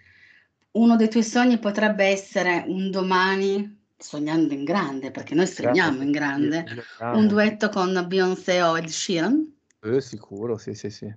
uno 0.72 0.96
dei 0.96 1.10
tuoi 1.10 1.24
sogni 1.24 1.58
potrebbe 1.58 2.06
essere 2.06 2.64
un 2.68 2.92
domani, 2.92 3.84
sognando 3.98 4.54
in 4.54 4.64
grande, 4.64 5.12
perché 5.12 5.34
noi 5.34 5.48
sogniamo 5.48 6.02
in 6.04 6.12
grande, 6.12 6.66
un 7.14 7.28
duetto 7.28 7.70
con 7.70 8.06
Beyoncé 8.08 8.62
o 8.62 8.78
Ed 8.78 8.88
Sheeran? 8.88 9.54
Eh, 9.82 10.02
sicuro, 10.02 10.58
sì, 10.58 10.74
sì, 10.74 10.90
sì. 10.90 11.14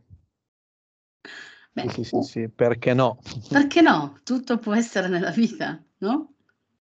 Beh, 1.82 1.90
sì, 1.90 2.02
sì, 2.02 2.22
sì, 2.22 2.48
perché 2.48 2.92
no? 2.92 3.20
Perché 3.48 3.80
no? 3.80 4.18
Tutto 4.24 4.58
può 4.58 4.74
essere 4.74 5.06
nella 5.06 5.30
vita, 5.30 5.80
no? 5.98 6.32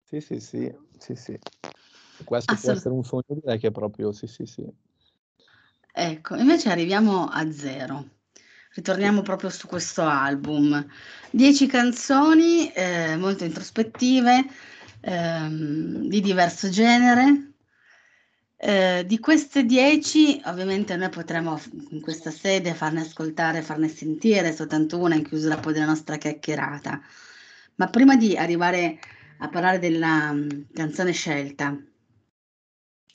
Sì, 0.04 0.22
sì, 0.22 0.40
sì, 0.40 0.72
sì, 1.00 1.16
sì. 1.16 1.40
Questo 2.24 2.56
può 2.56 2.72
essere 2.72 2.94
un 2.94 3.04
sogno, 3.04 3.24
direi 3.28 3.58
che 3.58 3.68
è 3.68 3.72
proprio 3.72 4.12
sì, 4.12 4.28
sì, 4.28 4.46
sì. 4.46 4.64
Ecco, 5.92 6.36
invece 6.36 6.70
arriviamo 6.70 7.26
a 7.26 7.52
zero. 7.52 8.10
Ritorniamo 8.76 9.22
proprio 9.24 9.50
su 9.50 9.68
questo 9.68 10.04
album. 10.04 10.86
Dieci 11.32 11.66
canzoni 11.66 12.72
eh, 12.72 13.16
molto 13.16 13.44
introspettive, 13.44 14.46
ehm, 15.02 16.08
di 16.08 16.22
diverso 16.22 16.70
genere. 16.70 17.54
Eh, 18.58 19.04
di 19.06 19.20
queste 19.20 19.66
dieci, 19.66 20.42
ovviamente 20.46 20.96
noi 20.96 21.10
potremo 21.10 21.60
in 21.90 22.00
questa 22.02 22.32
sede 22.32 22.74
farne 22.74 23.02
ascoltare, 23.02 23.62
farne 23.62 23.90
sentire 23.90 24.54
soltanto 24.54 24.98
una 24.98 25.16
in 25.16 25.28
chiusura 25.28 25.58
poi 25.58 25.74
della 25.74 25.86
nostra 25.86 26.18
chiacchierata 26.18 27.02
Ma 27.76 27.90
prima 27.90 28.16
di 28.16 28.38
arrivare 28.38 29.00
a 29.40 29.50
parlare 29.50 29.80
della 29.80 30.30
um, 30.32 30.68
canzone 30.74 31.12
scelta 31.12 31.78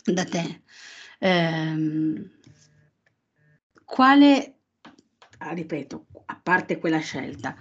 da 0.04 0.25
te, 0.25 0.62
ehm, 1.18 2.30
quale, 3.85 4.54
ah, 5.38 5.52
ripeto, 5.52 6.06
a 6.26 6.40
parte 6.42 6.78
quella 6.78 6.99
scelta, 7.00 7.56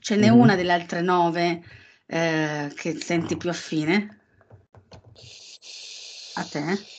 ce 0.00 0.16
n'è 0.16 0.28
mm-hmm. 0.30 0.38
una 0.38 0.56
delle 0.56 0.72
altre 0.72 1.00
nove 1.00 1.62
eh, 2.06 2.72
che 2.74 3.00
senti 3.00 3.36
più 3.36 3.50
affine? 3.50 4.20
A 6.34 6.44
te? 6.44 6.93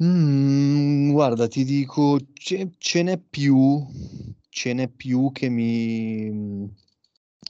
Mm, 0.00 1.10
guarda, 1.10 1.48
ti 1.48 1.64
dico, 1.64 2.18
ce, 2.34 2.70
ce 2.78 3.02
n'è 3.02 3.18
più, 3.18 3.84
ce 4.48 4.72
n'è 4.72 4.88
più 4.88 5.32
che 5.32 5.48
mi, 5.48 6.72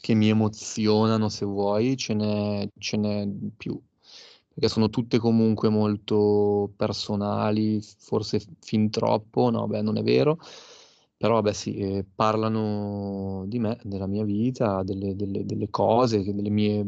che 0.00 0.14
mi 0.14 0.28
emozionano, 0.30 1.28
se 1.28 1.44
vuoi, 1.44 1.94
ce 1.96 2.14
n'è, 2.14 2.66
ce 2.78 2.96
n'è 2.96 3.28
più, 3.56 3.78
perché 4.54 4.68
sono 4.68 4.88
tutte 4.88 5.18
comunque 5.18 5.68
molto 5.68 6.72
personali, 6.74 7.80
forse 7.98 8.40
fin 8.60 8.88
troppo, 8.90 9.50
no, 9.50 9.66
beh, 9.66 9.82
non 9.82 9.98
è 9.98 10.02
vero, 10.02 10.38
però 11.18 11.42
beh 11.42 11.52
sì, 11.52 11.74
eh, 11.76 12.04
parlano 12.14 13.44
di 13.46 13.58
me, 13.58 13.78
della 13.82 14.06
mia 14.06 14.24
vita, 14.24 14.82
delle, 14.84 15.14
delle, 15.14 15.44
delle 15.44 15.68
cose, 15.68 16.22
delle 16.24 16.48
mie 16.50 16.82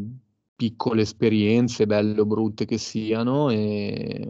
piccole 0.60 1.00
esperienze, 1.00 1.86
belle 1.86 2.20
o 2.20 2.26
brutte 2.26 2.66
che 2.66 2.76
siano, 2.76 3.48
e 3.48 4.28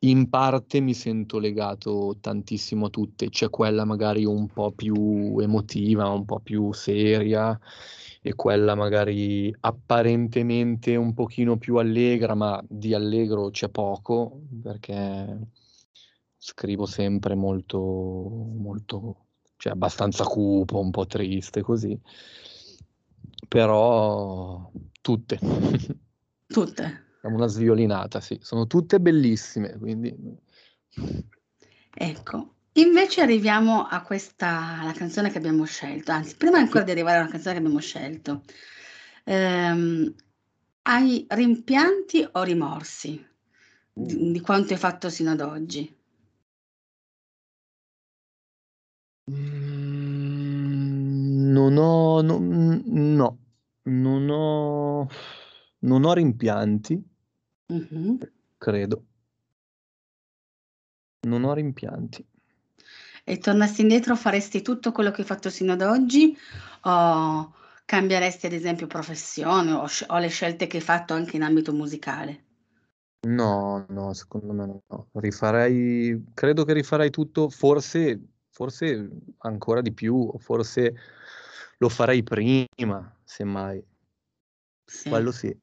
in 0.00 0.28
parte 0.28 0.80
mi 0.80 0.94
sento 0.94 1.38
legato 1.38 2.16
tantissimo 2.20 2.86
a 2.86 2.90
tutte. 2.90 3.28
C'è 3.28 3.50
quella 3.50 3.84
magari 3.84 4.24
un 4.24 4.48
po' 4.48 4.72
più 4.72 5.38
emotiva, 5.38 6.08
un 6.08 6.24
po' 6.24 6.40
più 6.40 6.72
seria, 6.72 7.56
e 8.20 8.34
quella 8.34 8.74
magari 8.74 9.54
apparentemente 9.60 10.96
un 10.96 11.14
pochino 11.14 11.56
più 11.56 11.76
allegra, 11.76 12.34
ma 12.34 12.60
di 12.68 12.92
allegro 12.92 13.50
c'è 13.50 13.68
poco, 13.68 14.40
perché 14.60 15.38
scrivo 16.36 16.84
sempre 16.84 17.36
molto, 17.36 17.78
molto, 17.78 19.26
cioè 19.56 19.72
abbastanza 19.72 20.24
cupo, 20.24 20.80
un 20.80 20.90
po' 20.90 21.06
triste 21.06 21.62
così. 21.62 21.96
Però 23.48 24.70
tutte. 25.00 25.38
Tutte. 26.46 27.04
Una 27.22 27.46
sviolinata, 27.46 28.20
sì. 28.20 28.38
Sono 28.42 28.66
tutte 28.66 29.00
bellissime, 29.00 29.78
quindi... 29.78 30.14
Ecco, 31.96 32.54
invece 32.72 33.22
arriviamo 33.22 33.86
a 33.86 34.02
questa, 34.02 34.80
la 34.82 34.92
canzone 34.92 35.30
che 35.30 35.38
abbiamo 35.38 35.64
scelto, 35.64 36.12
anzi, 36.12 36.36
prima 36.36 36.58
ancora 36.58 36.84
di 36.84 36.90
arrivare 36.90 37.18
alla 37.18 37.28
canzone 37.28 37.54
che 37.54 37.60
abbiamo 37.60 37.80
scelto, 37.80 38.42
ehm, 39.24 40.14
hai 40.82 41.24
rimpianti 41.28 42.28
o 42.32 42.42
rimorsi 42.42 43.24
di, 43.92 44.32
di 44.32 44.40
quanto 44.40 44.72
hai 44.72 44.78
fatto 44.78 45.08
sino 45.08 45.30
ad 45.30 45.40
oggi? 45.40 46.02
Non 51.54 51.76
ho, 51.76 52.20
no, 52.20 52.38
no, 52.38 53.38
non 53.82 54.28
ho, 54.28 55.08
non 55.80 56.04
ho 56.04 56.12
rimpianti, 56.12 57.02
Mh-mh. 57.72 58.18
credo. 58.58 59.04
Non 61.28 61.44
ho 61.44 61.54
rimpianti. 61.54 62.26
E 63.24 63.38
tornassi 63.38 63.80
indietro 63.80 64.16
faresti 64.16 64.60
tutto 64.60 64.92
quello 64.92 65.10
che 65.10 65.22
hai 65.22 65.26
fatto 65.26 65.48
sino 65.48 65.72
ad 65.72 65.80
oggi 65.80 66.36
o 66.82 67.54
cambieresti 67.86 68.46
ad 68.46 68.52
esempio 68.52 68.86
professione 68.86 69.72
o 69.72 69.86
sc 69.86 70.04
o 70.08 70.18
le 70.18 70.28
scelte 70.28 70.66
che 70.66 70.78
hai 70.78 70.82
fatto 70.82 71.14
anche 71.14 71.36
in 71.36 71.42
ambito 71.42 71.72
musicale? 71.72 72.42
No, 73.26 73.86
no, 73.88 74.12
secondo 74.12 74.52
me 74.52 74.66
no. 74.66 75.08
Rifarei 75.12 76.32
credo 76.34 76.64
che 76.64 76.74
rifarei 76.74 77.10
tutto, 77.10 77.48
forse 77.48 78.20
forse 78.50 79.10
ancora 79.38 79.80
di 79.80 79.92
più, 79.92 80.30
forse 80.38 80.94
lo 81.78 81.88
farei 81.88 82.22
prima, 82.22 83.16
semmai. 83.24 83.84
Sì. 84.84 85.08
Quello 85.08 85.32
sì, 85.32 85.56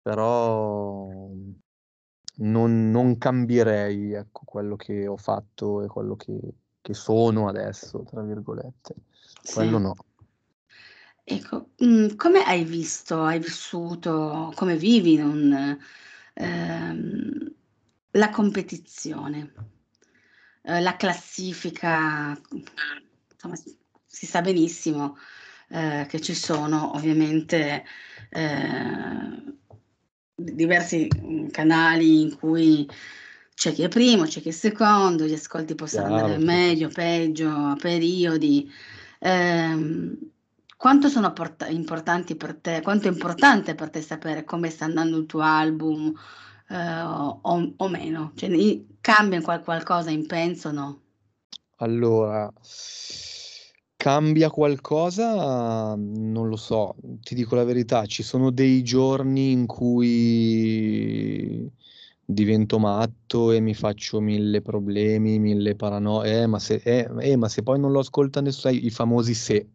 però 0.00 1.06
non, 2.36 2.90
non 2.90 3.18
cambierei 3.18 4.12
ecco, 4.12 4.42
quello 4.44 4.76
che 4.76 5.06
ho 5.06 5.16
fatto 5.16 5.82
e 5.82 5.86
quello 5.86 6.16
che, 6.16 6.38
che 6.80 6.94
sono 6.94 7.48
adesso, 7.48 8.02
tra 8.04 8.22
virgolette. 8.22 8.94
Quello 9.52 9.76
Sì. 9.76 9.82
no. 9.82 9.94
Ecco, 11.24 11.70
mhmm, 11.78 12.16
come 12.16 12.42
hai 12.42 12.64
visto, 12.64 13.22
hai 13.22 13.38
vissuto, 13.38 14.52
come 14.56 14.76
vivi 14.76 15.16
non 15.16 15.78
ehm, 16.34 17.54
la 18.12 18.30
competizione, 18.30 19.52
ehm, 20.62 20.82
la 20.82 20.96
classifica, 20.96 22.36
insomma 23.30 23.54
si 24.04 24.26
sa 24.26 24.40
benissimo, 24.40 25.16
ehm, 25.72 26.06
che 26.06 26.20
ci 26.20 26.34
sono 26.34 26.94
ovviamente, 26.94 27.84
ehm, 28.30 29.56
diversi, 30.34 31.08
mhmm, 31.20 31.50
canali 31.50 32.20
in 32.22 32.36
cui 32.36 32.88
c'è 33.54 33.72
chi 33.72 33.82
è 33.82 33.88
primo, 33.88 34.24
c'è 34.24 34.40
chi 34.40 34.48
è 34.48 34.52
secondo, 34.52 35.24
gli 35.24 35.32
ascolti 35.34 35.74
possono 35.74 36.06
andare 36.06 36.36
Chiaro, 36.36 36.40
sì, 36.40 36.46
meglio, 36.46 36.88
peggio, 36.88 37.48
a 37.50 37.76
periodi. 37.80 38.70
Ehm, 39.20 40.16
quanto 40.76 41.08
sono 41.08 41.32
porta 41.32 41.68
importanti 41.68 42.34
per 42.34 42.54
te 42.56 42.80
quanto 42.82 43.06
è 43.08 43.12
importante 43.12 43.74
per 43.74 43.90
te 43.90 44.00
sapere 44.02 44.44
come 44.44 44.68
sta 44.68 44.84
andando 44.84 45.16
il 45.18 45.26
tuo 45.26 45.40
album, 45.40 46.12
ehm, 46.68 47.38
o 47.42 47.72
o 47.76 47.88
meno? 47.88 48.32
Cioè 48.34 48.84
cambia 49.00 49.40
qual 49.42 49.62
qualcosa 49.62 50.10
in 50.10 50.26
penso 50.26 50.68
o 50.68 50.72
no? 50.72 51.00
Allora, 51.76 52.52
cambia 54.02 54.50
qualcosa? 54.50 55.94
Non 55.94 56.48
lo 56.48 56.56
so, 56.56 56.96
ti 57.20 57.36
dico 57.36 57.54
la 57.54 57.62
verità, 57.62 58.04
ci 58.06 58.24
sono 58.24 58.50
dei 58.50 58.82
giorni 58.82 59.52
in 59.52 59.66
cui 59.66 61.70
divento 62.24 62.80
matto 62.80 63.52
e 63.52 63.60
mi 63.60 63.74
faccio 63.74 64.20
1000 64.20 64.60
problemi, 64.60 65.38
1000 65.38 65.76
parano 65.76 66.24
eh, 66.24 66.48
ma 66.48 66.58
se 66.58 66.80
eh, 66.82 67.08
eh, 67.20 67.36
ma 67.36 67.48
se 67.48 67.62
poi 67.62 67.78
non 67.78 67.92
lo 67.92 68.00
ascolta 68.00 68.40
ness 68.40 68.68
i 68.72 68.90
famosi 68.90 69.34
se. 69.34 69.68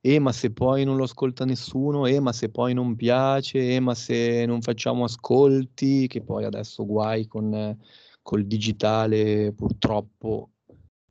Eh, 0.00 0.18
ma 0.18 0.32
se 0.32 0.50
poi 0.50 0.84
non 0.84 0.96
lo 0.96 1.04
ascolta 1.04 1.44
nessuno, 1.44 2.06
eh, 2.06 2.18
ma 2.18 2.32
se 2.32 2.48
poi 2.48 2.74
non 2.74 2.96
piace, 2.96 3.76
eh, 3.76 3.78
ma 3.78 3.94
se 3.94 4.46
non 4.46 4.62
facciamo 4.62 5.04
ascolti, 5.04 6.08
che 6.08 6.22
poi 6.22 6.44
adesso 6.44 6.84
guai 6.84 7.28
con 7.28 7.78
col 8.20 8.46
digitale 8.46 9.52
purtroppo, 9.52 10.50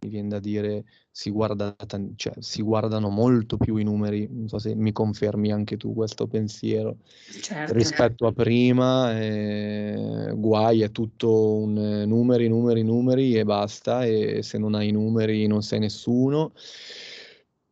mi 0.02 0.10
vien 0.10 0.28
da 0.28 0.39
dire, 0.39 0.84
si 1.19 1.32
guarda 1.32 1.75
cioè 2.15 2.32
si 2.39 2.62
guardano 2.62 3.10
molto 3.10 3.58
più 3.58 3.75
i 3.75 3.84
numeri, 3.84 4.25
non 4.32 4.47
so 4.47 4.58
se 4.58 4.73
mi 4.73 4.93
confermi 4.93 5.51
anche 5.51 5.75
tu 5.75 5.93
questo 5.93 6.27
pensiero, 6.27 6.95
Certo. 7.41 7.73
rispetto 7.73 8.25
a 8.25 8.32
prima, 8.32 9.19
ehm, 9.19 10.39
guai, 10.39 10.82
è 10.82 10.91
tutto 10.91 11.55
un 11.55 12.03
numeri, 12.08 12.47
numeri, 12.47 12.84
numeri 12.84 13.36
e 13.36 13.43
basta, 13.43 14.05
e 14.05 14.41
se 14.43 14.58
non 14.58 14.75
hai 14.75 14.88
i 14.88 14.91
numeri 14.93 15.45
non 15.45 15.62
sei 15.62 15.79
nessuno. 15.79 16.53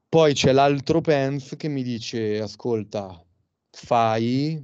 Poi 0.10 0.34
c'è 0.34 0.52
l'altro 0.52 1.00
Penz 1.00 1.56
che 1.56 1.70
mi 1.70 1.84
dice: 1.84 2.42
"Ascolta, 2.42 3.24
fai, 3.72 4.62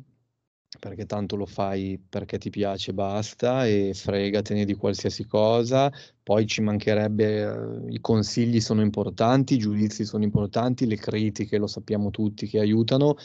perché 0.80 1.06
tanto 1.06 1.36
lo 1.36 1.46
fai 1.46 2.00
perché 2.10 2.38
ti 2.38 2.50
piace 2.50 2.92
e 2.92 2.94
basta, 2.94 3.66
e 3.66 3.92
fregatene 3.94 4.66
di 4.66 4.74
qualsiasi 4.76 5.26
cosa. 5.26 5.92
Poi 6.24 6.46
ci 6.48 6.62
mancherebbe 6.62 7.86
i 7.90 8.00
consigli 8.00 8.60
sono 8.62 8.82
importanti, 8.82 9.56
i 9.56 9.58
giudizi 9.58 10.06
sono 10.06 10.24
importanti, 10.24 10.86
le 10.88 10.96
critiche 10.98 11.58
lo 11.58 11.68
sappiamo 11.68 12.10
tutti 12.12 12.48
che 12.48 12.60
aiutano, 12.60 13.16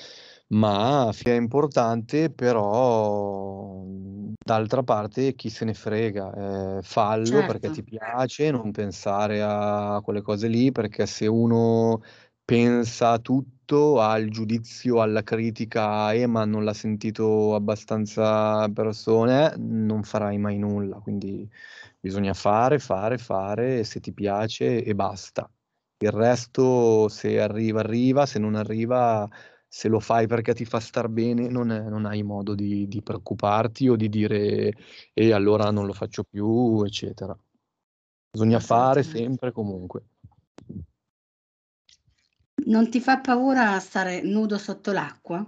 ma 0.48 1.10
è 1.22 1.30
importante, 1.32 2.30
però 2.30 3.84
d'altra 4.42 4.82
parte 4.82 5.34
chi 5.34 5.50
se 5.50 5.64
ne 5.64 5.74
frega, 5.74 6.76
ehm, 6.76 6.82
fallo 6.82 7.42
perché 7.42 7.70
ti 7.70 7.82
Certo. 7.82 7.84
piace, 7.84 8.50
non 8.50 8.70
pensare 8.72 9.42
a 9.42 10.00
quelle 10.02 10.22
cose 10.22 10.48
lì, 10.48 10.72
perché 10.72 11.06
se 11.06 11.26
uno 11.26 12.00
pensa 12.44 13.10
a 13.12 13.18
tutto, 13.18 13.57
al 14.00 14.28
giudizio, 14.28 15.00
alla 15.02 15.22
critica, 15.22 16.12
"Eh, 16.12 16.26
ma 16.26 16.44
non 16.44 16.64
l'ha 16.64 16.72
sentito 16.74 17.54
abbastanza 17.54 18.68
persone", 18.70 19.54
non 19.58 20.02
farai 20.02 20.38
mai 20.38 20.58
nulla. 20.58 20.98
Quindi 21.00 21.48
bisogna 22.00 22.34
fare, 22.34 22.78
fare, 22.78 23.18
fare, 23.18 23.84
se 23.84 24.00
ti 24.00 24.12
piace 24.12 24.82
e 24.84 24.94
basta. 24.94 25.50
Il 26.00 26.10
resto 26.12 27.08
se 27.08 27.40
arriva, 27.40 27.80
arriva, 27.80 28.26
se 28.26 28.38
non 28.38 28.54
arriva, 28.54 29.28
se 29.66 29.88
lo 29.88 30.00
fai 30.00 30.26
perché 30.26 30.54
ti 30.54 30.64
fa 30.64 30.80
star 30.80 31.08
bene, 31.08 31.48
non 31.48 31.66
non 31.68 32.06
hai 32.06 32.22
modo 32.22 32.54
di 32.54 32.86
di 32.88 33.02
preoccuparti 33.02 33.88
o 33.88 33.96
di 33.96 34.08
dire: 34.08 34.72
"Eh, 35.12 35.32
allora 35.32 35.70
non 35.70 35.86
lo 35.86 35.92
faccio 35.92 36.24
più", 36.24 36.82
eccetera. 36.84 37.36
Bisogna 38.30 38.60
fare 38.60 39.02
sempre 39.02 39.48
e 39.50 39.52
comunque. 39.52 40.04
Non 42.68 42.90
ti 42.90 43.00
fa 43.00 43.18
paura 43.18 43.78
stare 43.80 44.20
nudo 44.20 44.58
sotto 44.58 44.92
l'acqua? 44.92 45.44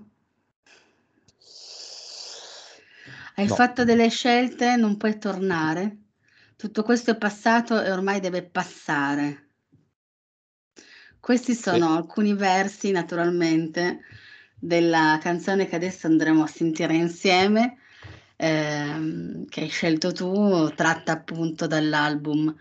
Hai 3.37 3.47
no. 3.47 3.55
fatto 3.55 3.85
delle 3.85 4.09
scelte, 4.09 4.77
non 4.77 4.97
puoi 4.97 5.19
tornare. 5.19 5.99
Tutto 6.57 6.83
questo 6.83 7.11
è 7.11 7.17
passato 7.19 7.81
e 7.83 7.91
ormai 7.91 8.21
deve 8.21 8.43
passare. 8.43 9.49
Questi 11.21 11.55
sono 11.55 11.91
sì. 11.91 11.97
alcuni 11.97 12.33
versi, 12.33 12.91
naturalmente, 12.91 14.01
della 14.59 15.19
canzone 15.21 15.67
che 15.69 15.77
adesso 15.77 16.07
andremo 16.07 16.43
a 16.43 16.47
sentire 16.47 16.95
insieme, 16.95 17.77
ehm, 18.37 19.45
che 19.47 19.61
hai 19.61 19.69
scelto 19.69 20.13
tu, 20.13 20.73
tratta 20.75 21.13
appunto 21.13 21.67
dall'album 21.67 22.55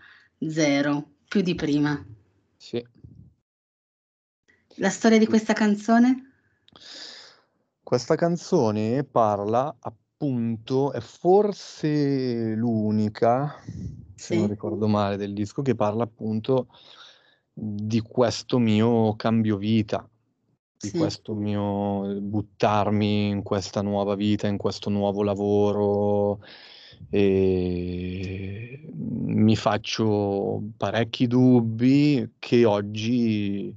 Zero, 0.46 1.12
più 1.26 1.40
di 1.40 1.54
prima. 1.54 2.02
Sì. 2.58 2.99
La 4.80 4.88
storia 4.88 5.18
di 5.18 5.24
Sì. 5.24 5.30
questa 5.30 5.52
canzone? 5.52 6.32
Questa 7.82 8.14
canzone 8.14 9.04
parla 9.04 9.76
appunto, 9.78 10.92
è 10.92 11.00
forse 11.00 12.54
l'unica, 12.54 13.56
se 14.14 14.34
non 14.34 14.48
ricordo 14.48 14.88
male, 14.88 15.18
del 15.18 15.34
disco 15.34 15.60
che 15.60 15.74
parla 15.74 16.04
appunto 16.04 16.68
di 17.52 18.00
questo 18.00 18.58
mio 18.58 19.14
cambio 19.16 19.58
vita, 19.58 20.08
di 20.78 20.88
Sì. 20.88 20.96
questo 20.96 21.34
mio 21.34 22.18
buttarmi 22.18 23.28
in 23.28 23.42
questa 23.42 23.82
nuova 23.82 24.14
vita, 24.14 24.46
in 24.46 24.56
questo 24.56 24.88
nuovo 24.88 25.22
lavoro 25.22 26.40
e 27.10 28.88
mi 28.94 29.56
faccio 29.56 30.62
parecchi 30.78 31.26
dubbi 31.26 32.36
che 32.38 32.64
oggi 32.64 33.76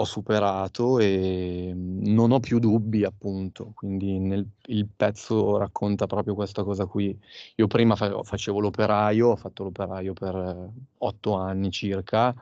ho 0.00 0.04
superato 0.04 1.00
e 1.00 1.72
non 1.74 2.30
ho 2.30 2.38
più 2.40 2.60
dubbi 2.60 3.04
appunto, 3.04 3.72
quindi 3.74 4.18
nel 4.20 4.46
il 4.66 4.88
pezzo 4.94 5.56
racconta 5.58 6.06
proprio 6.06 6.34
questa 6.34 6.62
cosa 6.62 6.86
qui. 6.86 7.18
Io 7.56 7.66
prima 7.66 7.96
fa 7.96 8.22
facevo 8.22 8.60
l'operaio, 8.60 9.28
ho 9.30 9.36
fatto 9.36 9.64
l'operaio 9.64 10.12
per 10.12 10.70
8 10.98 11.34
anni 11.34 11.70
circa 11.72 12.32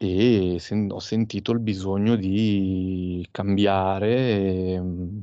e 0.00 0.56
sen 0.58 0.90
ho 0.90 0.98
sentito 0.98 1.52
il 1.52 1.60
bisogno 1.60 2.16
di 2.16 3.24
cambiare, 3.30 4.72
ehm, 4.74 5.22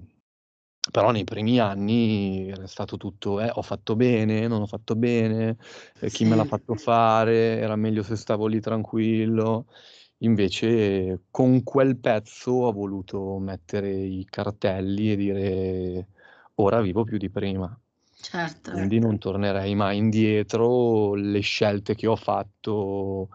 però 0.91 1.11
nei 1.11 1.23
primi 1.25 1.59
anni 1.59 2.49
era 2.49 2.65
stato 2.67 2.97
tutto: 2.97 3.39
"Eh, 3.41 3.49
ho 3.53 3.61
fatto 3.61 3.95
bene? 3.97 4.47
Non 4.47 4.61
ho 4.61 4.65
fatto 4.67 4.95
bene? 4.95 5.57
E 5.99 6.09
chi 6.11 6.23
me 6.25 6.35
l'ha 6.35 6.45
Sì. 6.45 6.45
fatto 6.45 6.75
fare? 6.75 7.59
Era 7.59 7.75
meglio 7.75 8.03
se 8.03 8.15
stavo 8.15 8.47
lì 8.47 8.59
tranquillo." 8.61 9.67
Invece 10.21 11.21
con 11.31 11.63
quel 11.63 11.97
pezzo 11.97 12.51
ho 12.51 12.71
voluto 12.71 13.37
mettere 13.37 13.89
i 13.91 14.25
cartelli 14.29 15.11
e 15.11 15.15
dire: 15.15 16.07
"Ora 16.55 16.81
vivo 16.81 17.03
più 17.03 17.17
di 17.17 17.29
prima." 17.29 17.77
Certo. 18.21 18.71
Quindi 18.71 18.99
non 18.99 19.17
tornerei 19.17 19.75
mai 19.75 19.97
indietro, 19.97 21.13
le 21.15 21.39
scelte 21.39 21.95
che 21.95 22.07
ho 22.07 22.17
fatto 22.17 23.29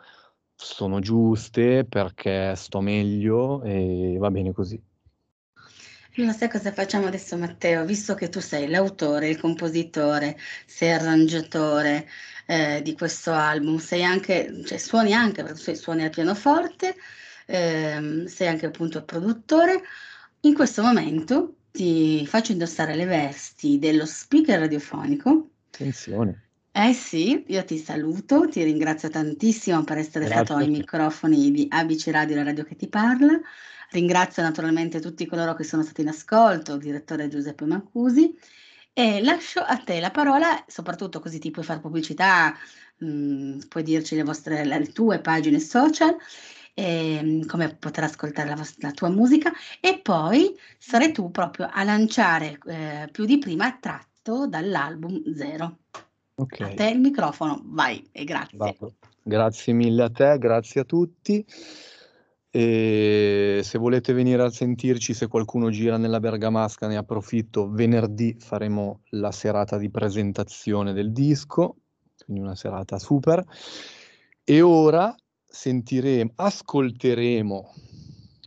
sono 0.54 1.00
giuste 1.00 1.84
perché 1.86 2.54
sto 2.54 2.80
meglio 2.80 3.62
e 3.62 4.16
va 4.18 4.30
bene 4.30 4.52
così. 4.52 4.80
Allora 6.16 6.32
sai 6.32 6.48
cosa 6.48 6.70
facciamo 6.70 7.06
adesso 7.06 7.36
Matteo? 7.36 7.84
Visto 7.84 8.14
che 8.14 8.28
tu 8.28 8.38
sei 8.40 8.68
l'autore, 8.68 9.28
il 9.28 9.40
compositore, 9.40 10.36
sei 10.64 10.92
arrangiatore, 10.92 12.06
ehm, 12.46 12.80
di 12.80 12.94
questo 12.94 13.32
album, 13.32 13.78
sei 13.78 14.04
anche 14.04 14.62
cioè 14.64 14.78
suoni 14.78 15.12
anche 15.12 15.42
perché 15.42 15.58
su 15.58 15.74
suoni 15.74 16.04
al 16.04 16.10
pianoforte, 16.10 16.96
ehm, 17.46 18.26
sei 18.26 18.48
anche 18.48 18.66
appunto 18.66 18.98
il 18.98 19.04
produttore. 19.04 19.82
In 20.40 20.54
questo 20.54 20.82
momento 20.82 21.56
ti 21.70 22.26
faccio 22.26 22.52
indossare 22.52 22.94
le 22.94 23.06
vesti 23.06 23.78
dello 23.78 24.06
speaker 24.06 24.60
radiofonico. 24.60 25.50
Attenzione. 25.70 26.42
Eh 26.70 26.92
sì, 26.92 27.44
io 27.46 27.64
ti 27.64 27.78
saluto, 27.78 28.48
ti 28.48 28.62
ringrazio 28.62 29.08
tantissimo 29.08 29.84
per 29.84 29.98
essere 29.98 30.24
Grazie 30.24 30.44
stato 30.44 30.60
ai 30.60 30.68
microfoni 30.68 31.52
di 31.52 31.66
ABC 31.70 32.08
Radio, 32.08 32.36
la 32.36 32.42
radio 32.42 32.64
che 32.64 32.74
ti 32.74 32.88
parla. 32.88 33.40
Ringrazio 33.90 34.42
naturalmente 34.42 34.98
tutti 34.98 35.24
coloro 35.24 35.54
che 35.54 35.62
sono 35.62 35.82
stati 35.82 36.00
in 36.00 36.08
ascolto, 36.08 36.74
il 36.74 36.80
direttore 36.80 37.28
Giuseppe 37.28 37.64
Mancusi 37.64 38.36
e 38.94 39.20
lascio 39.22 39.60
a 39.60 39.76
te 39.78 39.98
la 40.00 40.10
parola, 40.12 40.64
soprattutto 40.68 41.18
così 41.20 41.38
ti 41.40 41.50
puoi 41.50 41.64
far 41.64 41.80
pubblicità, 41.80 42.54
mhmm, 42.98 43.66
puoi 43.68 43.82
dirci 43.82 44.14
le 44.14 44.22
vostre 44.22 44.64
le 44.64 44.86
tue 44.92 45.20
pagine 45.20 45.58
social, 45.58 46.16
ehm, 46.74 47.44
come 47.46 47.74
poter 47.76 48.04
ascoltare 48.04 48.48
la 48.48 48.54
vos 48.56 48.78
la 48.78 48.92
tua 48.92 49.08
musica 49.10 49.52
e 49.80 49.98
poi 50.00 50.56
sarai 50.78 51.12
tu 51.12 51.30
proprio 51.32 51.68
a 51.72 51.82
lanciare, 51.84 52.58
ehm, 52.66 53.10
più 53.10 53.24
di 53.24 53.38
prima 53.38 53.76
tratto 53.80 54.46
dall'album 54.46 55.34
Zero. 55.34 55.78
A 55.96 56.02
Okay. 56.36 56.74
te 56.74 56.88
il 56.90 57.00
microfono, 57.00 57.60
vai 57.66 58.08
e 58.12 58.24
grazie. 58.24 58.56
Vado. 58.58 58.94
Grazie 59.22 59.72
mille 59.72 60.02
a 60.04 60.10
te, 60.10 60.38
grazie 60.38 60.82
a 60.82 60.84
tutti. 60.84 61.44
E 62.56 63.62
se 63.64 63.78
volete 63.78 64.12
venire 64.12 64.40
a 64.44 64.48
sentirci, 64.48 65.12
se 65.12 65.26
qualcuno 65.26 65.70
gira 65.70 65.96
nella 65.96 66.20
bergamasca, 66.20 66.86
ne 66.86 66.96
approfitto, 66.96 67.68
venerdì 67.68 68.36
faremo 68.38 69.00
la 69.10 69.32
serata 69.32 69.76
di 69.76 69.90
presentazione 69.90 70.92
del 70.92 71.10
disco, 71.10 71.78
quindi 72.24 72.40
una 72.40 72.54
serata 72.54 73.00
super. 73.00 73.44
E 74.44 74.60
ora 74.62 75.12
sentirem 75.44 76.30
ascolteremo 76.36 77.72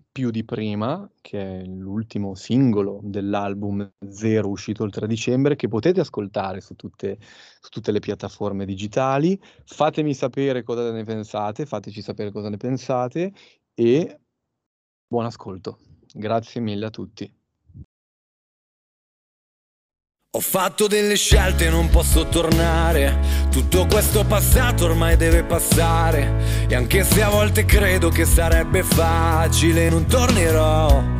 Più 0.09 0.31
di 0.31 0.45
prima, 0.45 1.07
che 1.19 1.59
è 1.59 1.65
l'ultimo 1.65 2.33
singolo 2.33 3.01
dell'album 3.03 3.91
Zero 4.09 4.47
uscito 4.49 4.85
il 4.85 4.91
3 4.91 5.05
dicembre, 5.05 5.57
che 5.57 5.67
potete 5.67 5.99
ascoltare 5.99 6.61
su 6.61 6.75
tutte 6.75 7.17
su 7.59 7.69
tutte 7.69 7.91
le 7.91 7.99
piattaforme 7.99 8.65
digitali. 8.65 9.37
Fatemi 9.65 10.13
sapere 10.13 10.63
cosa 10.63 10.91
ne 10.93 11.03
pensate, 11.03 11.65
fateci 11.65 12.01
sapere 12.01 12.31
cosa 12.31 12.49
ne 12.49 12.57
pensate 12.57 13.33
e 13.79 14.19
buon 15.07 15.25
ascolto. 15.25 15.77
Grazie 16.11 16.61
mille 16.61 16.87
a 16.87 16.89
tutti. 16.89 17.31
Ho 20.31 20.39
fatto 20.39 20.87
delle 20.87 21.15
scelte 21.15 21.69
non 21.69 21.89
posso 21.89 22.27
tornare. 22.27 23.47
Tutto 23.49 23.85
questo 23.85 24.25
passato 24.25 24.85
ormai 24.85 25.15
deve 25.15 25.43
passare. 25.43 26.67
E 26.67 26.75
anche 26.75 27.03
se 27.03 27.21
a 27.23 27.29
volte 27.29 27.65
credo 27.65 28.09
che 28.09 28.25
sarebbe 28.25 28.83
facile, 28.83 29.89
non 29.89 30.05
tornerò. 30.05 31.16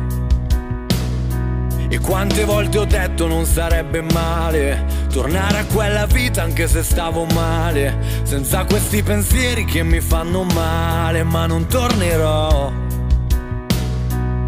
E 1.90 1.98
quante 2.00 2.44
volte 2.44 2.78
ho 2.78 2.84
detto 2.84 3.26
non 3.26 3.46
sarebbe 3.46 4.02
male 4.02 4.84
tornare 5.10 5.58
a 5.58 5.64
quella 5.64 6.04
vita 6.06 6.42
anche 6.42 6.68
se 6.68 6.82
stavo 6.82 7.24
male, 7.32 7.98
senza 8.24 8.64
questi 8.64 9.02
pensieri 9.02 9.64
che 9.64 9.82
mi 9.82 10.00
fanno 10.00 10.44
male, 10.44 11.22
ma 11.22 11.46
non 11.46 11.66
tornerò. 11.66 12.70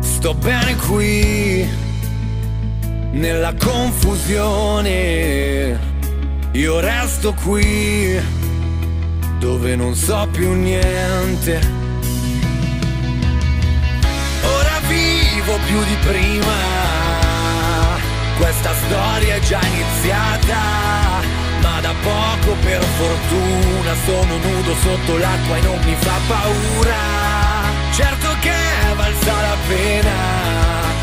Sto 0.01 0.35
bene 0.35 0.77
qui 0.77 1.67
nella 3.13 3.55
confusione. 3.55 4.99
Io 6.53 6.81
resto 6.81 7.33
qui 7.33 8.21
dove 9.39 9.77
non 9.77 9.95
so 9.95 10.29
più 10.31 10.53
niente. 10.53 11.59
Ora 14.43 14.79
vivo 14.89 15.59
più 15.67 15.83
di 15.85 15.97
prima. 16.07 16.80
Questa 18.41 18.75
storia 18.87 19.35
è 19.35 19.41
già 19.41 19.61
iniziata, 19.63 20.57
ma 21.61 21.79
da 21.83 21.93
poco 22.03 22.57
per 22.63 22.83
fortuna 22.83 23.95
sono 24.07 24.39
nudo 24.39 24.75
sotto 24.77 25.19
l'acqua 25.19 25.59
e 25.59 25.61
non 25.61 25.79
mi 25.85 25.95
fa 25.95 26.19
paura. 26.27 26.95
Certo 27.93 28.29
che 28.41 28.51
è 28.51 28.95
valsa 28.95 29.41
la 29.43 29.57
pena 29.69 30.13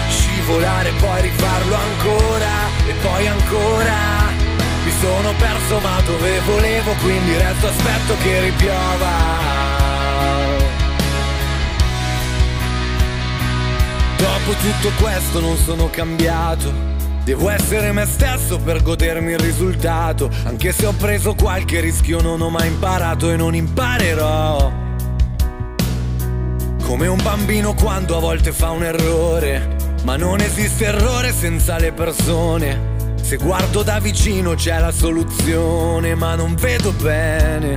scivolare, 0.10 0.92
poi 1.00 1.22
rifarlo 1.22 1.76
ancora 1.76 2.50
e 2.88 2.94
poi 3.04 3.28
ancora. 3.28 3.96
Mi 4.84 4.92
sono 5.00 5.32
perso 5.38 5.80
ma 5.80 6.02
dove 6.02 6.40
volevo, 6.40 6.92
quindi 7.04 7.38
resto 7.38 7.68
aspetto 7.68 8.18
che 8.24 8.42
ripiova. 8.42 9.16
Dopo 14.18 14.52
tutto 14.60 14.92
questo 15.00 15.40
non 15.40 15.56
sono 15.56 15.88
cambiato. 15.92 16.97
Devo 17.28 17.50
essere 17.50 17.92
me 17.92 18.06
stesso 18.06 18.58
per 18.58 18.82
godermi 18.82 19.34
il 19.34 19.40
risultato. 19.40 20.30
Anche 20.46 20.72
se 20.72 20.86
ho 20.86 20.94
preso 20.94 21.36
qualche 21.36 21.82
rischio, 21.82 22.22
non 22.22 22.40
ho 22.40 22.50
mai 22.50 22.68
imparato 22.68 23.30
e 23.30 23.36
non 23.36 23.54
imparerò. 23.54 24.72
Come 26.82 27.08
un 27.08 27.22
bambino 27.22 27.74
quando 27.74 28.16
a 28.16 28.22
volte 28.22 28.54
fa 28.54 28.70
un 28.70 28.86
errore. 28.86 29.76
Ma 30.04 30.16
non 30.16 30.40
esiste 30.40 30.86
errore 30.86 31.34
senza 31.34 31.78
le 31.78 31.92
persone. 31.92 32.96
Se 33.22 33.36
guardo 33.36 33.84
da 33.84 34.00
vicino 34.00 34.54
c'è 34.54 34.80
la 34.80 34.94
soluzione, 34.94 36.16
ma 36.16 36.36
non 36.36 36.56
vedo 36.56 36.94
bene. 36.94 37.76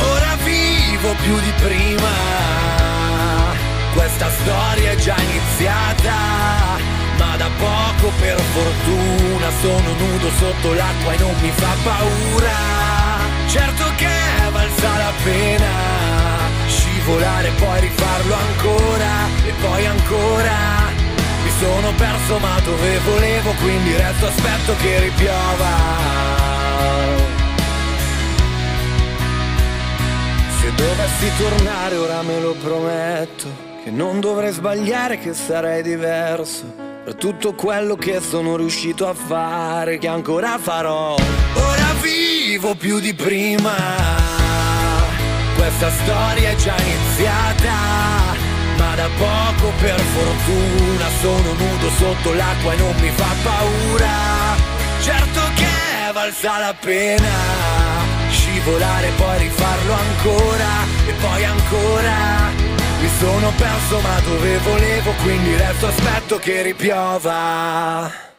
Ora 0.00 0.36
vivo 0.42 1.14
più 1.22 1.34
di 1.36 1.52
prima. 1.62 2.55
Questa 4.18 4.42
storia 4.44 4.92
è 4.92 4.96
già 4.96 5.14
iniziata, 5.14 6.14
ma 7.18 7.36
da 7.36 7.50
poco 7.58 8.10
sono 9.60 9.92
nudo 9.92 10.30
sotto 10.38 10.72
l'acqua 10.72 11.12
e 11.12 11.18
non 11.18 11.34
mi 11.38 11.50
fa 11.50 11.74
paura. 11.84 12.56
Certo 13.46 13.84
che 13.96 14.08
valsa 14.50 14.96
la 14.96 15.12
pena 15.22 15.68
scivolare, 16.66 17.50
poi 17.58 17.80
rifarlo 17.80 18.34
ancora 18.34 19.28
e 19.44 19.52
poi 19.60 19.84
ancora. 19.84 20.54
Mi 21.44 21.50
sono 21.58 21.92
perso 21.92 22.38
ma 22.38 22.58
dove 22.60 22.98
volevo, 23.00 23.52
quindi 23.60 23.96
resto 23.96 24.28
aspetto 24.28 24.76
che 24.76 24.98
ripiova. 24.98 25.76
Se 30.58 30.72
dovessi 30.74 31.30
tornare 31.36 31.96
ora 31.96 32.22
me 32.22 32.40
lo 32.40 32.54
prometto, 32.54 33.74
che 33.86 33.92
non 33.92 34.18
dovrei 34.18 34.50
sbagliare, 34.50 35.16
che 35.16 35.32
sarei 35.32 35.80
diverso 35.80 36.64
per 37.04 37.14
tutto 37.14 37.54
quello 37.54 37.94
che 37.94 38.18
sono 38.20 38.56
riuscito 38.56 39.06
a 39.06 39.14
fare, 39.14 39.98
che 39.98 40.08
ancora 40.08 40.58
farò. 40.58 41.14
Ora 41.14 41.94
vivo 42.02 42.74
più 42.74 42.98
di 42.98 43.14
prima, 43.14 43.76
questa 45.54 45.88
storia 46.02 46.50
è 46.50 46.56
già 46.56 46.74
iniziata, 46.76 47.74
ma 48.76 48.94
da 48.96 49.08
poco 49.16 49.72
per 49.80 50.00
fortuna 50.00 51.06
sono 51.20 51.52
nudo 51.52 51.88
sotto 51.96 52.34
l'acqua 52.34 52.72
e 52.72 52.76
non 52.78 52.94
mi 53.00 53.10
fa 53.10 53.34
paura. 53.44 54.14
Certo 55.00 55.40
che 55.54 56.12
valsa 56.12 56.58
la 56.58 56.74
pena 56.80 57.34
scivolare, 58.30 59.10
poi 59.16 59.38
rifarlo 59.38 59.92
ancora 59.92 60.70
e 61.06 61.12
poi 61.20 61.44
ancora 61.44 62.65
mi 63.06 63.12
sono 63.20 63.52
perso 63.56 64.00
ma 64.00 64.18
dove 64.20 64.58
volevo, 64.58 65.12
quindi 65.22 65.56
resto 65.56 65.86
aspetto 65.86 66.38
che 66.38 66.62
ripiova. 66.62 68.35